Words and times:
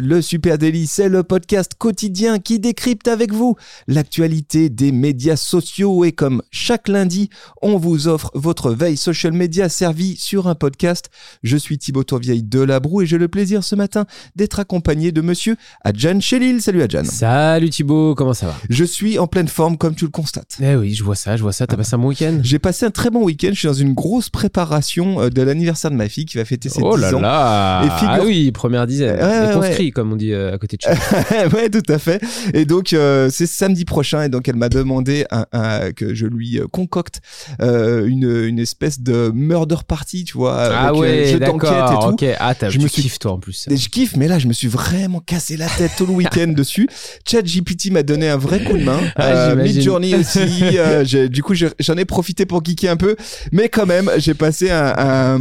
Le 0.00 0.22
Super 0.22 0.58
Daily, 0.58 0.86
c'est 0.86 1.08
le 1.08 1.24
podcast 1.24 1.72
quotidien 1.76 2.38
qui 2.38 2.60
décrypte 2.60 3.08
avec 3.08 3.32
vous 3.32 3.56
l'actualité 3.88 4.68
des 4.70 4.92
médias 4.92 5.34
sociaux 5.34 6.04
et 6.04 6.12
comme 6.12 6.40
chaque 6.52 6.86
lundi, 6.86 7.30
on 7.62 7.78
vous 7.78 8.06
offre 8.06 8.30
votre 8.34 8.70
veille 8.70 8.96
social 8.96 9.32
media 9.32 9.68
servie 9.68 10.14
sur 10.16 10.46
un 10.46 10.54
podcast. 10.54 11.10
Je 11.42 11.56
suis 11.56 11.78
Thibaut 11.78 12.04
Tourvieille 12.04 12.44
de 12.44 12.60
Labroue 12.60 13.02
et 13.02 13.06
j'ai 13.06 13.18
le 13.18 13.26
plaisir 13.26 13.64
ce 13.64 13.74
matin 13.74 14.06
d'être 14.36 14.60
accompagné 14.60 15.10
de 15.10 15.20
monsieur 15.20 15.56
Adjan 15.82 16.20
Chelil. 16.20 16.62
Salut 16.62 16.82
Adjan. 16.82 17.02
Salut 17.04 17.70
Thibaut, 17.70 18.14
comment 18.14 18.34
ça 18.34 18.46
va? 18.46 18.54
Je 18.70 18.84
suis 18.84 19.18
en 19.18 19.26
pleine 19.26 19.48
forme 19.48 19.76
comme 19.76 19.96
tu 19.96 20.04
le 20.04 20.12
constates. 20.12 20.58
Eh 20.62 20.76
oui, 20.76 20.94
je 20.94 21.02
vois 21.02 21.16
ça, 21.16 21.36
je 21.36 21.42
vois 21.42 21.52
ça. 21.52 21.66
T'as 21.66 21.76
passé 21.76 21.94
un 21.96 21.98
bon 21.98 22.08
week-end? 22.08 22.38
J'ai 22.44 22.60
passé 22.60 22.86
un 22.86 22.92
très 22.92 23.10
bon 23.10 23.24
week-end. 23.24 23.50
Je 23.52 23.58
suis 23.58 23.66
dans 23.68 23.74
une 23.74 23.94
grosse 23.94 24.30
préparation 24.30 25.22
euh, 25.22 25.28
de 25.30 25.42
l'anniversaire 25.42 25.90
de 25.90 25.96
ma 25.96 26.08
fille 26.08 26.24
qui 26.24 26.36
va 26.36 26.44
fêter 26.44 26.68
ses 26.68 26.80
Oh 26.82 26.94
10 26.96 27.02
là 27.02 27.16
ans. 27.16 27.20
là 27.20 27.80
Et 27.84 27.90
figure- 27.98 28.08
Ah 28.10 28.20
oui, 28.24 28.52
première 28.52 28.86
dizaine. 28.86 29.16
Ouais, 29.20 29.48
Les 29.48 29.56
ouais, 29.56 29.87
comme 29.90 30.12
on 30.12 30.16
dit 30.16 30.32
euh, 30.32 30.54
à 30.54 30.58
côté 30.58 30.76
de 30.76 30.82
chez 30.82 30.88
ouais, 31.56 31.68
tout 31.70 31.82
à 31.92 31.98
fait. 31.98 32.20
Et 32.54 32.64
donc, 32.64 32.92
euh, 32.92 33.28
c'est 33.30 33.46
samedi 33.46 33.84
prochain. 33.84 34.22
Et 34.24 34.28
donc, 34.28 34.48
elle 34.48 34.56
m'a 34.56 34.68
demandé 34.68 35.24
un, 35.30 35.46
un- 35.52 35.92
que 35.92 36.14
je 36.14 36.26
lui 36.26 36.58
euh, 36.58 36.66
concocte 36.70 37.20
euh, 37.60 38.06
une, 38.06 38.44
une 38.46 38.58
espèce 38.58 39.00
de 39.00 39.30
murder 39.34 39.76
party, 39.86 40.24
tu 40.24 40.36
vois, 40.36 40.56
ah 40.62 40.88
avec 40.88 41.00
ouais, 41.00 41.38
d'accord. 41.38 42.10
Ok, 42.12 42.24
ah, 42.38 42.54
t'as, 42.54 42.70
Je 42.70 42.78
me 42.78 42.88
suis- 42.88 43.02
kiffes 43.02 43.18
toi 43.18 43.32
en 43.32 43.38
plus. 43.38 43.66
Et 43.70 43.76
je 43.76 43.88
kiffe, 43.88 44.16
mais 44.16 44.28
là, 44.28 44.38
je 44.38 44.46
me 44.48 44.52
suis 44.52 44.68
vraiment 44.68 45.20
cassé 45.20 45.56
la 45.56 45.66
tête 45.68 45.92
tout 45.96 46.06
le 46.06 46.12
week-end 46.12 46.48
dessus. 46.56 46.88
ChatGPT 47.26 47.90
m'a 47.90 48.02
donné 48.02 48.28
un 48.28 48.36
vrai 48.36 48.62
coup 48.62 48.76
de 48.76 48.84
main. 48.84 49.00
Ah. 49.16 49.54
Midjourney 49.54 50.14
aussi. 50.14 50.40
du 51.30 51.42
coup, 51.42 51.54
je- 51.54 51.66
j'en 51.78 51.96
ai 51.96 52.04
profité 52.04 52.46
pour 52.46 52.64
geeker 52.64 52.92
un 52.92 52.96
peu. 52.96 53.16
Mais 53.52 53.68
quand 53.68 53.86
même, 53.86 54.10
j'ai 54.18 54.34
passé 54.34 54.70
un, 54.70 55.38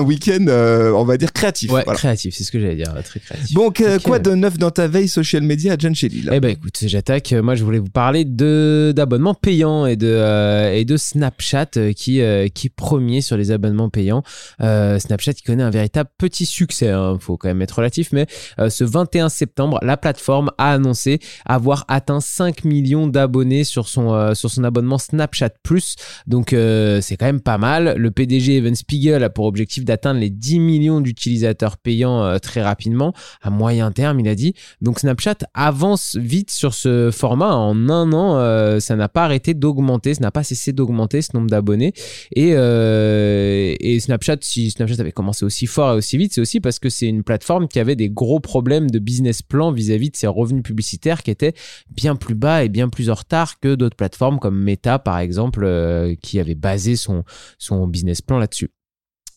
week-end, 0.00 0.46
on 0.94 1.04
va 1.04 1.16
dire, 1.16 1.32
créatif. 1.32 1.70
Ouais, 1.70 1.82
Voilà. 1.84 1.98
créatif, 1.98 2.34
c'est 2.36 2.44
ce 2.44 2.52
que 2.52 2.60
j'allais 2.60 2.76
dire, 2.76 2.94
très 3.04 3.20
créatif. 3.20 3.54
Bon, 3.54 3.70
que- 3.70 3.87
Ok. 3.96 4.02
quoi 4.02 4.18
de 4.18 4.30
neuf 4.34 4.58
dans 4.58 4.70
ta 4.70 4.88
veille 4.88 5.08
social 5.08 5.42
media, 5.42 5.76
John 5.78 5.94
Shelley 5.94 6.22
Eh 6.32 6.40
ben 6.40 6.50
écoute, 6.50 6.78
j'attaque. 6.82 7.32
Moi, 7.32 7.54
je 7.54 7.64
voulais 7.64 7.78
vous 7.78 7.90
parler 7.90 8.24
de 8.24 8.92
d'abonnements 8.94 9.34
payants 9.34 9.86
et 9.86 9.96
de 9.96 10.06
euh, 10.08 10.72
et 10.72 10.84
de 10.84 10.96
Snapchat 10.96 11.68
euh, 11.76 11.92
qui 11.92 12.20
euh, 12.20 12.48
qui 12.48 12.68
est 12.68 12.70
premier 12.74 13.20
sur 13.20 13.36
les 13.36 13.50
abonnements 13.50 13.88
payants. 13.88 14.22
Euh, 14.60 14.98
Snapchat 14.98 15.34
qui 15.34 15.42
connaît 15.42 15.62
un 15.62 15.70
véritable 15.70 16.10
petit 16.18 16.46
succès. 16.46 16.90
Hein, 16.90 17.16
faut 17.20 17.36
quand 17.36 17.48
même 17.48 17.62
être 17.62 17.76
relatif, 17.76 18.10
mais 18.12 18.26
euh, 18.58 18.70
ce 18.70 18.84
21 18.84 19.28
septembre, 19.28 19.78
la 19.82 19.96
plateforme 19.96 20.50
a 20.58 20.72
annoncé 20.72 21.20
avoir 21.46 21.84
atteint 21.88 22.20
5 22.20 22.64
millions 22.64 23.06
d'abonnés 23.06 23.64
sur 23.64 23.88
son 23.88 24.12
euh, 24.12 24.34
sur 24.34 24.50
son 24.50 24.64
abonnement 24.64 24.98
Snapchat 24.98 25.50
Plus. 25.62 25.96
Donc 26.26 26.52
euh, 26.52 27.00
c'est 27.00 27.16
quand 27.16 27.26
même 27.26 27.40
pas 27.40 27.58
mal. 27.58 27.94
Le 27.96 28.10
PDG 28.10 28.56
Evan 28.56 28.74
Spiegel 28.74 29.22
a 29.24 29.30
pour 29.30 29.46
objectif 29.46 29.84
d'atteindre 29.84 30.20
les 30.20 30.30
10 30.30 30.60
millions 30.60 31.00
d'utilisateurs 31.00 31.76
payants 31.76 32.22
euh, 32.22 32.38
très 32.38 32.62
rapidement. 32.62 33.12
À 33.42 33.50
moyen 33.50 33.77
terme, 33.92 34.20
il 34.20 34.28
a 34.28 34.34
dit. 34.34 34.54
Donc 34.80 35.00
Snapchat 35.00 35.38
avance 35.54 36.16
vite 36.16 36.50
sur 36.50 36.74
ce 36.74 37.10
format. 37.10 37.54
En 37.54 37.88
un 37.88 38.12
an, 38.12 38.36
euh, 38.38 38.80
ça 38.80 38.96
n'a 38.96 39.08
pas 39.08 39.24
arrêté 39.24 39.54
d'augmenter, 39.54 40.14
ça 40.14 40.20
n'a 40.20 40.30
pas 40.30 40.42
cessé 40.42 40.72
d'augmenter 40.72 41.22
ce 41.22 41.30
nombre 41.34 41.48
d'abonnés. 41.48 41.92
Et, 42.34 42.52
euh, 42.54 43.74
et 43.80 44.00
Snapchat, 44.00 44.38
si 44.40 44.70
Snapchat 44.70 45.00
avait 45.00 45.12
commencé 45.12 45.44
aussi 45.44 45.66
fort 45.66 45.92
et 45.92 45.96
aussi 45.96 46.16
vite, 46.18 46.32
c'est 46.32 46.40
aussi 46.40 46.60
parce 46.60 46.78
que 46.78 46.88
c'est 46.88 47.06
une 47.06 47.22
plateforme 47.22 47.68
qui 47.68 47.80
avait 47.80 47.96
des 47.96 48.10
gros 48.10 48.40
problèmes 48.40 48.90
de 48.90 48.98
business 48.98 49.42
plan 49.42 49.72
vis-à-vis 49.72 50.10
de 50.10 50.16
ses 50.16 50.26
revenus 50.26 50.62
publicitaires 50.62 51.22
qui 51.22 51.30
étaient 51.30 51.54
bien 51.90 52.16
plus 52.16 52.34
bas 52.34 52.64
et 52.64 52.68
bien 52.68 52.88
plus 52.88 53.10
en 53.10 53.14
retard 53.14 53.60
que 53.60 53.74
d'autres 53.74 53.96
plateformes 53.96 54.38
comme 54.38 54.60
Meta 54.62 54.98
par 54.98 55.18
exemple, 55.18 55.64
euh, 55.64 56.14
qui 56.22 56.40
avait 56.40 56.54
basé 56.54 56.96
son, 56.96 57.24
son 57.58 57.86
business 57.86 58.22
plan 58.22 58.38
là-dessus. 58.38 58.70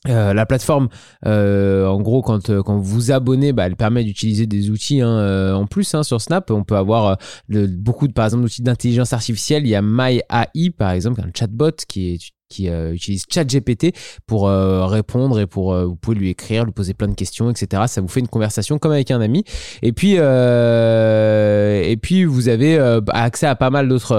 Euh, 0.08 0.34
la 0.34 0.48
plateforme, 0.48 0.90
euh, 1.28 1.86
en 1.86 2.02
gros, 2.02 2.24
quand, 2.24 2.50
euh, 2.50 2.64
quand 2.64 2.80
vous 2.80 3.12
abonnez, 3.12 3.54
bah, 3.54 3.68
elle 3.68 3.76
permet 3.76 4.04
d'utiliser 4.04 4.48
des 4.48 4.72
outils 4.72 5.00
hein, 5.00 5.10
euh, 5.10 5.54
en 5.54 5.68
plus 5.68 5.94
hein, 5.94 6.02
sur 6.02 6.20
Snap. 6.20 6.50
On 6.50 6.64
peut 6.64 6.76
avoir 6.76 7.18
euh, 7.52 7.68
beaucoup 7.70 8.08
de, 8.08 8.14
par 8.14 8.26
exemple, 8.26 8.44
d'outils 8.44 8.64
d'intelligence 8.64 9.14
artificielle. 9.14 9.64
Il 9.66 9.70
y 9.70 9.76
a 9.76 9.84
MyAI, 9.84 10.72
par 10.76 10.92
exemple, 10.92 11.22
un 11.22 11.30
chatbot 11.38 11.72
qui 11.88 12.20
qui 12.52 12.68
euh, 12.68 12.94
utilise 12.94 13.24
ChatGPT 13.32 13.96
pour 14.28 14.50
euh, 14.50 14.86
répondre 14.86 15.40
et 15.40 15.48
pour 15.48 15.74
euh, 15.74 15.86
vous 15.86 15.96
pouvez 15.96 16.18
lui 16.18 16.30
écrire, 16.30 16.66
lui 16.66 16.74
poser 16.74 16.94
plein 16.94 17.08
de 17.08 17.16
questions, 17.16 17.50
etc. 17.50 17.84
Ça 17.88 18.02
vous 18.02 18.10
fait 18.10 18.20
une 18.20 18.28
conversation 18.28 18.78
comme 18.78 18.92
avec 18.92 19.10
un 19.10 19.22
ami. 19.22 19.46
Et 19.82 19.94
puis 19.94 20.16
et 20.16 21.98
puis 21.98 22.26
vous 22.26 22.50
avez 22.50 22.78
accès 23.08 23.48
à 23.48 23.56
pas 23.56 23.70
mal 23.70 23.88
d'autres. 23.88 24.18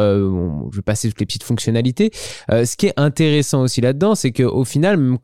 je 0.73 0.77
vais 0.77 0.83
passer 0.83 1.09
toutes 1.11 1.21
les 1.21 1.27
petites 1.27 1.43
fonctionnalités. 1.43 2.11
Ce 2.49 2.77
qui 2.77 2.87
est 2.87 2.95
intéressant 2.97 3.61
aussi 3.61 3.83
là-dedans, 3.83 4.15
c'est 4.15 4.33
qu'au 4.33 4.65
final, 4.65 4.97
même 4.97 5.19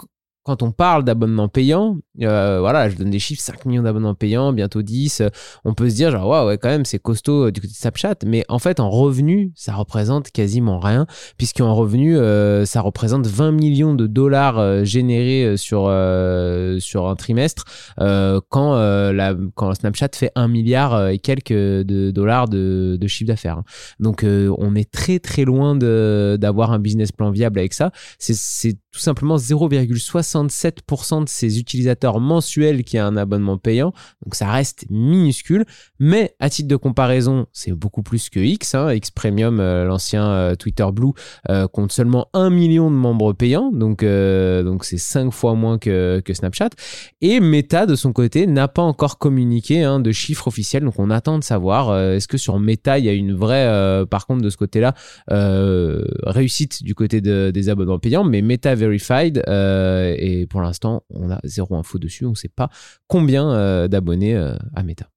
quand 0.48 0.62
on 0.62 0.72
parle 0.72 1.04
d'abonnements 1.04 1.48
payants, 1.48 1.98
euh, 2.22 2.58
voilà, 2.60 2.88
je 2.88 2.96
donne 2.96 3.10
des 3.10 3.18
chiffres, 3.18 3.42
5 3.42 3.66
millions 3.66 3.82
d'abonnements 3.82 4.14
payants, 4.14 4.54
bientôt 4.54 4.80
10, 4.80 5.20
euh, 5.20 5.28
on 5.66 5.74
peut 5.74 5.90
se 5.90 5.94
dire 5.94 6.10
genre, 6.10 6.26
waouh, 6.26 6.46
ouais, 6.46 6.56
quand 6.56 6.70
même, 6.70 6.86
c'est 6.86 6.98
costaud 6.98 7.48
euh, 7.48 7.52
du 7.52 7.60
côté 7.60 7.74
de 7.74 7.76
Snapchat, 7.76 8.14
mais 8.24 8.46
en 8.48 8.58
fait, 8.58 8.80
en 8.80 8.88
revenu, 8.88 9.52
ça 9.54 9.74
représente 9.74 10.30
quasiment 10.30 10.78
rien, 10.78 11.06
puisqu'en 11.36 11.74
revenu, 11.74 12.16
euh, 12.16 12.64
ça 12.64 12.80
représente 12.80 13.26
20 13.26 13.52
millions 13.52 13.94
de 13.94 14.06
dollars 14.06 14.86
générés 14.86 15.58
sur, 15.58 15.80
sur 16.80 17.08
un 17.08 17.14
trimestre, 17.16 17.64
quand, 17.98 18.74
la, 19.12 19.34
quand 19.54 19.74
Snapchat 19.74 20.08
fait 20.14 20.32
1 20.34 20.48
milliard 20.48 21.08
et 21.08 21.18
quelques 21.18 21.52
de 21.52 22.10
dollars 22.10 22.48
de, 22.48 22.96
de 22.98 23.06
chiffre 23.06 23.28
d'affaires. 23.28 23.58
hein. 23.58 23.64
Donc, 24.00 24.24
on 24.24 24.74
est 24.74 24.90
très 24.90 25.18
très 25.18 25.44
loin 25.44 25.76
d'avoir 25.76 26.72
un 26.72 26.78
business 26.78 27.12
plan 27.12 27.30
viable 27.30 27.58
avec 27.58 27.74
ça. 27.74 27.90
C'est 28.18 28.78
tout 28.98 29.04
simplement 29.04 29.36
0,67% 29.36 31.22
de 31.24 31.28
ses 31.28 31.60
utilisateurs 31.60 32.18
mensuels 32.18 32.82
qui 32.82 32.98
a 32.98 33.06
un 33.06 33.16
abonnement 33.16 33.56
payant. 33.56 33.92
Donc 34.24 34.34
ça 34.34 34.50
reste 34.50 34.86
minuscule. 34.90 35.64
Mais 36.00 36.34
à 36.40 36.50
titre 36.50 36.66
de 36.68 36.74
comparaison, 36.74 37.46
c'est 37.52 37.70
beaucoup 37.70 38.02
plus 38.02 38.28
que 38.28 38.40
X. 38.40 38.74
hein. 38.74 38.92
X 38.92 39.12
Premium, 39.12 39.60
euh, 39.60 39.84
l'ancien 39.84 40.28
euh, 40.28 40.54
Twitter 40.56 40.86
Blue, 40.92 41.12
euh, 41.48 41.68
compte 41.68 41.92
seulement 41.92 42.26
1 42.32 42.50
million 42.50 42.90
de 42.90 42.96
membres 42.96 43.32
payants. 43.34 43.70
Donc 43.72 44.02
c'est 44.02 44.98
5 44.98 45.30
fois 45.30 45.54
moins 45.54 45.78
que, 45.78 46.20
Snapchat. 46.28 46.70
Et 47.20 47.38
Meta, 47.38 47.86
de 47.86 47.94
son 47.94 48.12
côté, 48.12 48.48
n'a 48.48 48.66
pas 48.66 48.82
encore 48.82 49.18
communiqué 49.18 49.84
hein, 49.84 50.00
de 50.00 50.10
chiffres 50.10 50.48
officiels. 50.48 50.84
Donc 50.84 50.98
on 50.98 51.10
attend 51.10 51.38
de 51.38 51.44
savoir, 51.44 51.96
est-ce 51.96 52.26
que 52.26 52.36
sur 52.36 52.58
Meta, 52.58 52.98
il 52.98 53.04
y 53.04 53.08
a 53.08 53.12
une 53.12 53.32
vraie, 53.32 54.04
par 54.10 54.26
contre, 54.26 54.42
de 54.42 54.50
ce 54.50 54.56
côté-là, 54.56 54.94
réussite 55.28 56.82
du 56.82 56.96
côté 56.96 57.20
de- 57.20 57.52
des 57.54 57.68
abonnements 57.68 58.00
payants, 58.00 58.24
mais 58.24 58.42
Meta 58.42 58.74
Euh, 59.48 60.14
et 60.18 60.46
pour 60.46 60.60
l'instant, 60.60 61.02
on 61.10 61.30
a 61.30 61.40
zéro 61.44 61.76
info 61.76 61.98
dessus, 61.98 62.24
on 62.26 62.30
ne 62.30 62.34
sait 62.34 62.48
pas 62.48 62.70
combien 63.06 63.50
euh, 63.50 63.88
d'abonnés 63.88 64.36
euh, 64.36 64.54
à 64.74 64.82
Meta. 64.82 65.10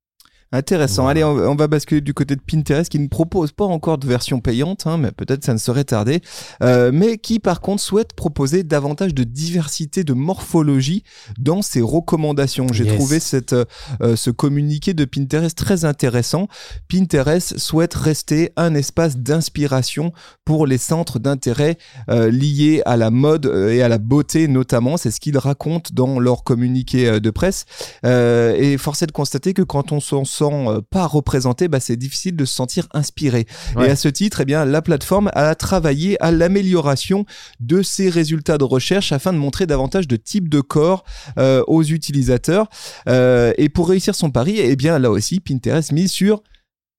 Intéressant. 0.51 1.03
Voilà. 1.03 1.25
Allez, 1.27 1.41
on, 1.41 1.51
on 1.51 1.55
va 1.55 1.67
basculer 1.67 2.01
du 2.01 2.13
côté 2.13 2.35
de 2.35 2.41
Pinterest 2.41 2.89
qui 2.89 2.99
ne 2.99 3.07
propose 3.07 3.51
pas 3.51 3.65
encore 3.65 3.97
de 3.97 4.07
version 4.07 4.39
payante, 4.41 4.85
hein, 4.85 4.97
mais 4.97 5.11
peut-être 5.11 5.45
ça 5.45 5.53
ne 5.53 5.57
serait 5.57 5.83
tardé, 5.85 6.21
euh, 6.61 6.91
mais 6.93 7.17
qui 7.17 7.39
par 7.39 7.61
contre 7.61 7.81
souhaite 7.81 8.13
proposer 8.13 8.63
davantage 8.63 9.13
de 9.13 9.23
diversité 9.23 10.03
de 10.03 10.13
morphologie 10.13 11.03
dans 11.39 11.61
ses 11.61 11.81
recommandations. 11.81 12.67
J'ai 12.71 12.83
Yes. 12.85 12.95
trouvé 12.95 13.19
cette, 13.19 13.53
euh, 13.53 13.65
euh, 14.01 14.15
ce 14.15 14.29
communiqué 14.31 14.93
de 14.93 15.05
Pinterest 15.05 15.57
très 15.57 15.85
intéressant. 15.85 16.47
Pinterest 16.89 17.57
souhaite 17.57 17.93
rester 17.93 18.51
un 18.57 18.75
espace 18.75 19.17
d'inspiration 19.17 20.11
pour 20.45 20.65
les 20.67 20.77
centres 20.77 21.19
d'intérêt 21.19 21.77
euh, 22.09 22.29
liés 22.31 22.81
à 22.85 22.97
la 22.97 23.11
mode 23.11 23.45
euh, 23.45 23.69
et 23.71 23.81
à 23.83 23.87
la 23.87 23.99
beauté 23.99 24.47
notamment. 24.47 24.97
C'est 24.97 25.11
ce 25.11 25.19
qu'ils 25.19 25.37
racontent 25.37 25.91
dans 25.93 26.19
leur 26.19 26.43
communiqué 26.43 27.07
euh, 27.07 27.19
de 27.19 27.29
presse. 27.29 27.65
Euh, 28.05 28.55
et 28.57 28.77
force 28.77 29.01
est 29.01 29.07
de 29.07 29.11
constater 29.11 29.53
que 29.53 29.61
quand 29.61 29.91
on 29.91 29.99
s'en 29.99 30.25
euh, 30.49 30.81
pas 30.81 31.05
représenté, 31.05 31.67
bah, 31.67 31.79
c'est 31.79 31.95
difficile 31.95 32.35
de 32.35 32.45
se 32.45 32.53
sentir 32.53 32.87
inspiré. 32.93 33.45
Ouais. 33.75 33.87
Et 33.87 33.91
à 33.91 33.95
ce 33.95 34.07
titre, 34.07 34.41
eh 34.41 34.45
bien, 34.45 34.65
la 34.65 34.81
plateforme 34.81 35.29
a 35.33 35.53
travaillé 35.55 36.21
à 36.21 36.31
l'amélioration 36.31 37.25
de 37.59 37.81
ses 37.81 38.09
résultats 38.09 38.57
de 38.57 38.63
recherche 38.63 39.11
afin 39.11 39.33
de 39.33 39.37
montrer 39.37 39.65
davantage 39.67 40.07
de 40.07 40.15
types 40.15 40.49
de 40.49 40.61
corps 40.61 41.03
euh, 41.37 41.63
aux 41.67 41.83
utilisateurs. 41.83 42.69
Euh, 43.07 43.53
et 43.57 43.69
pour 43.69 43.89
réussir 43.89 44.15
son 44.15 44.31
pari, 44.31 44.59
eh 44.59 44.75
bien, 44.75 44.99
là 44.99 45.11
aussi, 45.11 45.39
Pinterest 45.39 45.91
mise 45.91 46.11
sur 46.11 46.41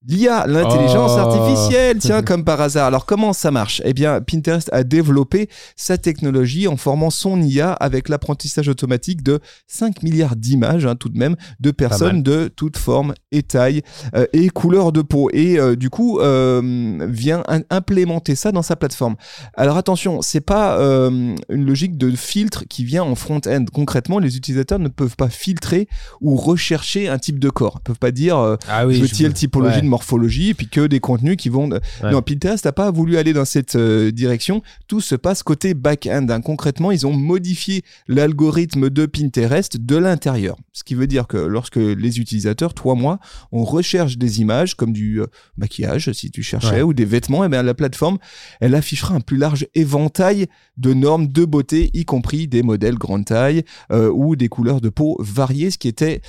L'IA, 0.08 0.46
l'intelligence 0.48 1.12
Oh. 1.14 1.18
artificielle, 1.20 1.98
tiens, 1.98 2.22
comme 2.22 2.44
par 2.44 2.60
hasard. 2.60 2.86
Alors, 2.86 3.06
comment 3.06 3.32
ça 3.32 3.50
marche? 3.52 3.80
Eh 3.84 3.92
bien, 3.92 4.20
Pinterest 4.20 4.68
a 4.72 4.82
développé 4.82 5.48
sa 5.76 5.96
technologie 5.96 6.66
en 6.66 6.76
formant 6.76 7.10
son 7.10 7.40
IA 7.40 7.72
avec 7.72 8.08
l'apprentissage 8.08 8.68
automatique 8.68 9.22
de 9.22 9.38
5 9.68 10.02
milliards 10.02 10.34
d'images, 10.34 10.86
hein, 10.86 10.96
tout 10.96 11.08
de 11.08 11.18
même, 11.18 11.36
de 11.60 11.70
personnes 11.70 12.22
de 12.24 12.48
toutes 12.48 12.76
formes 12.76 13.14
et 13.30 13.42
tailles 13.44 13.82
euh, 14.16 14.26
et 14.32 14.48
couleurs 14.50 14.90
de 14.90 15.02
peau. 15.02 15.30
Et 15.32 15.58
euh, 15.60 15.76
du 15.76 15.88
coup, 15.88 16.18
euh, 16.18 16.98
vient 17.08 17.42
implémenter 17.70 18.34
ça 18.34 18.50
dans 18.50 18.62
sa 18.62 18.74
plateforme. 18.74 19.14
Alors, 19.54 19.76
attention, 19.76 20.20
c'est 20.20 20.40
pas 20.40 20.78
une 20.80 21.36
logique 21.48 21.96
de 21.96 22.10
filtre 22.10 22.64
qui 22.68 22.84
vient 22.84 23.04
en 23.04 23.14
front-end. 23.14 23.64
Concrètement, 23.72 24.18
les 24.18 24.36
utilisateurs 24.36 24.78
ne 24.80 24.88
peuvent 24.88 25.16
pas 25.16 25.28
filtrer 25.28 25.86
ou 26.20 26.36
rechercher 26.36 27.08
un 27.08 27.18
type 27.18 27.38
de 27.38 27.50
corps. 27.50 27.78
Ils 27.80 27.84
peuvent 27.84 27.98
pas 27.98 28.10
dire 28.10 28.36
Ah 28.68 28.82
je 28.88 29.00
veux 29.00 29.08
telle 29.08 29.32
typologie 29.34 29.76
ouais. 29.76 29.82
de 29.82 29.86
morphologie 29.92 30.48
et 30.50 30.54
puis 30.54 30.68
que 30.68 30.86
des 30.86 31.00
contenus 31.00 31.36
qui 31.36 31.48
vont. 31.50 31.68
Non, 32.02 32.22
Pinterest 32.22 32.64
n'a 32.64 32.72
pas 32.72 32.90
voulu 32.90 33.16
aller 33.18 33.32
dans 33.32 33.44
cette 33.44 33.76
euh, 33.76 34.10
direction. 34.10 34.62
Tout 34.88 35.00
se 35.00 35.14
passe 35.14 35.42
côté 35.42 35.74
back-end. 35.74 36.26
hein. 36.30 36.40
Concrètement, 36.40 36.90
ils 36.90 37.06
ont 37.06 37.12
modifié 37.12 37.82
l'algorithme 38.08 38.88
de 38.90 39.06
Pinterest 39.06 39.76
de 39.76 39.96
l'intérieur. 39.96 40.56
Ce 40.72 40.82
qui 40.84 40.94
veut 40.94 41.06
dire 41.06 41.26
que 41.26 41.36
lorsque 41.36 41.76
les 41.76 42.18
utilisateurs, 42.18 42.72
toi, 42.74 42.94
moi, 42.94 43.18
on 43.52 43.64
recherche 43.64 44.16
des 44.18 44.40
images 44.40 44.74
comme 44.74 44.92
du 44.92 45.20
euh, 45.20 45.26
maquillage, 45.56 46.10
si 46.12 46.30
tu 46.30 46.42
cherchais, 46.42 46.76
Ouais. 46.76 46.82
ou 46.82 46.94
des 46.94 47.04
vêtements, 47.04 47.44
et 47.44 47.48
bien 47.48 47.62
la 47.62 47.74
plateforme, 47.74 48.18
elle 48.60 48.74
affichera 48.74 49.14
un 49.14 49.20
plus 49.20 49.36
large 49.36 49.66
éventail 49.74 50.46
de 50.78 50.94
normes 50.94 51.28
de 51.28 51.44
beauté, 51.44 51.90
y 51.92 52.04
compris 52.04 52.48
des 52.48 52.62
modèles 52.62 52.96
grande 52.96 53.24
taille 53.26 53.62
euh, 53.90 54.10
ou 54.10 54.36
des 54.36 54.48
couleurs 54.48 54.80
de 54.80 54.88
peau 54.88 55.16
variées, 55.20 55.70
ce 55.70 55.78
qui 55.78 55.88
était 55.88 56.22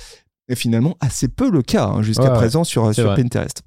euh, 0.50 0.54
finalement 0.54 0.96
assez 1.00 1.28
peu 1.28 1.50
le 1.50 1.62
cas 1.62 1.86
hein, 1.86 2.02
jusqu'à 2.02 2.24
Ouais, 2.24 2.34
présent 2.34 2.64
sur. 2.64 2.92
Pinterest. 3.14 3.62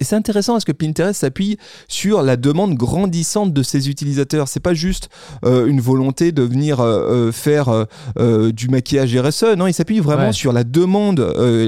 C'est 0.00 0.14
intéressant 0.16 0.52
parce 0.54 0.64
que 0.64 0.72
Pinterest 0.72 1.20
s'appuie 1.20 1.58
sur 1.88 2.22
la 2.22 2.36
demande 2.36 2.74
grandissante 2.74 3.52
de 3.52 3.62
ses 3.62 3.88
utilisateurs. 3.88 4.48
C'est 4.48 4.60
pas 4.60 4.74
juste 4.74 5.08
euh, 5.44 5.66
une 5.66 5.80
volonté 5.80 6.32
de 6.32 6.42
venir 6.42 6.80
euh, 6.80 7.28
euh, 7.28 7.32
faire 7.32 7.86
euh, 8.18 8.52
du 8.52 8.68
maquillage 8.68 9.14
RSE. 9.16 9.44
Non, 9.56 9.66
il 9.66 9.74
s'appuie 9.74 10.00
vraiment 10.00 10.16
Ouais. 10.26 10.32
sur 10.32 10.52
la 10.52 10.64
demande 10.64 11.20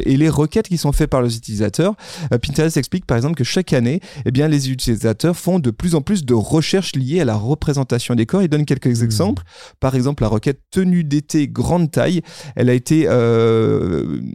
et 0.07 0.17
les 0.17 0.29
requêtes 0.29 0.69
qui 0.69 0.79
sont 0.79 0.93
faites 0.93 1.11
par 1.11 1.21
les 1.23 1.37
utilisateurs. 1.37 1.95
Pinterest 2.31 2.77
explique 2.77 3.05
par 3.07 3.17
exemple 3.17 3.35
que 3.35 3.45
chaque 3.45 3.73
année, 3.73 4.01
eh 4.25 4.31
bien, 4.31 4.49
les 4.49 4.71
utilisateurs 4.71 5.37
font 5.37 5.59
de 5.59 5.71
plus 5.71 5.95
en 5.95 6.01
plus 6.01 6.25
de 6.25 6.35
recherches 6.35 6.95
liées 6.97 7.21
à 7.21 7.25
la 7.25 7.35
représentation 7.37 8.15
des 8.15 8.25
corps. 8.27 8.43
Il 8.43 8.49
donne 8.49 8.65
quelques 8.65 9.03
exemples. 9.03 9.43
Par 9.81 9.95
exemple, 9.95 10.23
la 10.23 10.29
requête 10.29 10.61
tenue 10.71 11.05
d'été 11.05 11.47
grande 11.49 11.91
taille, 11.91 12.23
elle 12.57 12.71
a 12.71 12.75
été 12.75 13.07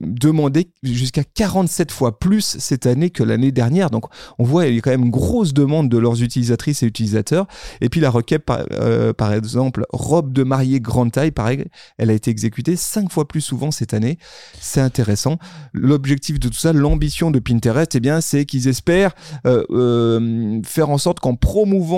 demandée 0.02 0.70
jusqu'à 0.84 1.24
47 1.24 1.92
fois 1.92 2.20
plus 2.20 2.58
cette 2.60 2.86
année 2.86 3.10
que 3.10 3.24
l'année 3.24 3.52
dernière. 3.52 3.63
Donc, 3.70 4.06
on 4.40 4.44
voit 4.44 4.68
il 4.68 4.76
y 4.76 4.78
a 4.78 4.82
quand 4.82 4.92
même 4.92 5.04
une 5.04 5.12
grosse 5.12 5.54
demande 5.54 5.90
de 5.90 5.98
leurs 5.98 6.22
utilisatrices 6.22 6.84
et 6.84 6.86
utilisateurs. 6.86 7.48
Et 7.82 7.90
puis 7.90 8.00
la 8.00 8.10
requête, 8.10 8.44
par, 8.44 8.66
euh, 8.72 9.14
par 9.14 9.34
exemple, 9.34 9.86
robe 9.92 10.34
de 10.34 10.44
mariée 10.44 10.80
grande 10.80 11.12
taille, 11.12 11.32
pareil, 11.32 11.66
elle 11.98 12.10
a 12.10 12.14
été 12.14 12.32
exécutée 12.32 12.76
cinq 12.76 13.12
fois 13.12 13.28
plus 13.28 13.42
souvent 13.42 13.72
cette 13.72 13.94
année. 13.94 14.18
C'est 14.60 14.82
intéressant. 14.82 15.38
L'objectif 15.74 16.40
de 16.40 16.48
tout 16.48 16.58
ça, 16.58 16.74
l'ambition 16.74 17.32
de 17.32 17.40
Pinterest, 17.40 17.96
eh 17.96 18.00
bien, 18.00 18.22
c'est 18.22 18.46
qu'ils 18.46 18.68
espèrent 18.68 19.16
euh, 19.46 19.64
euh, 19.72 20.62
faire 20.66 20.90
en 20.90 20.98
sorte 20.98 21.20
qu'en 21.20 21.36
promouvant 21.36 21.94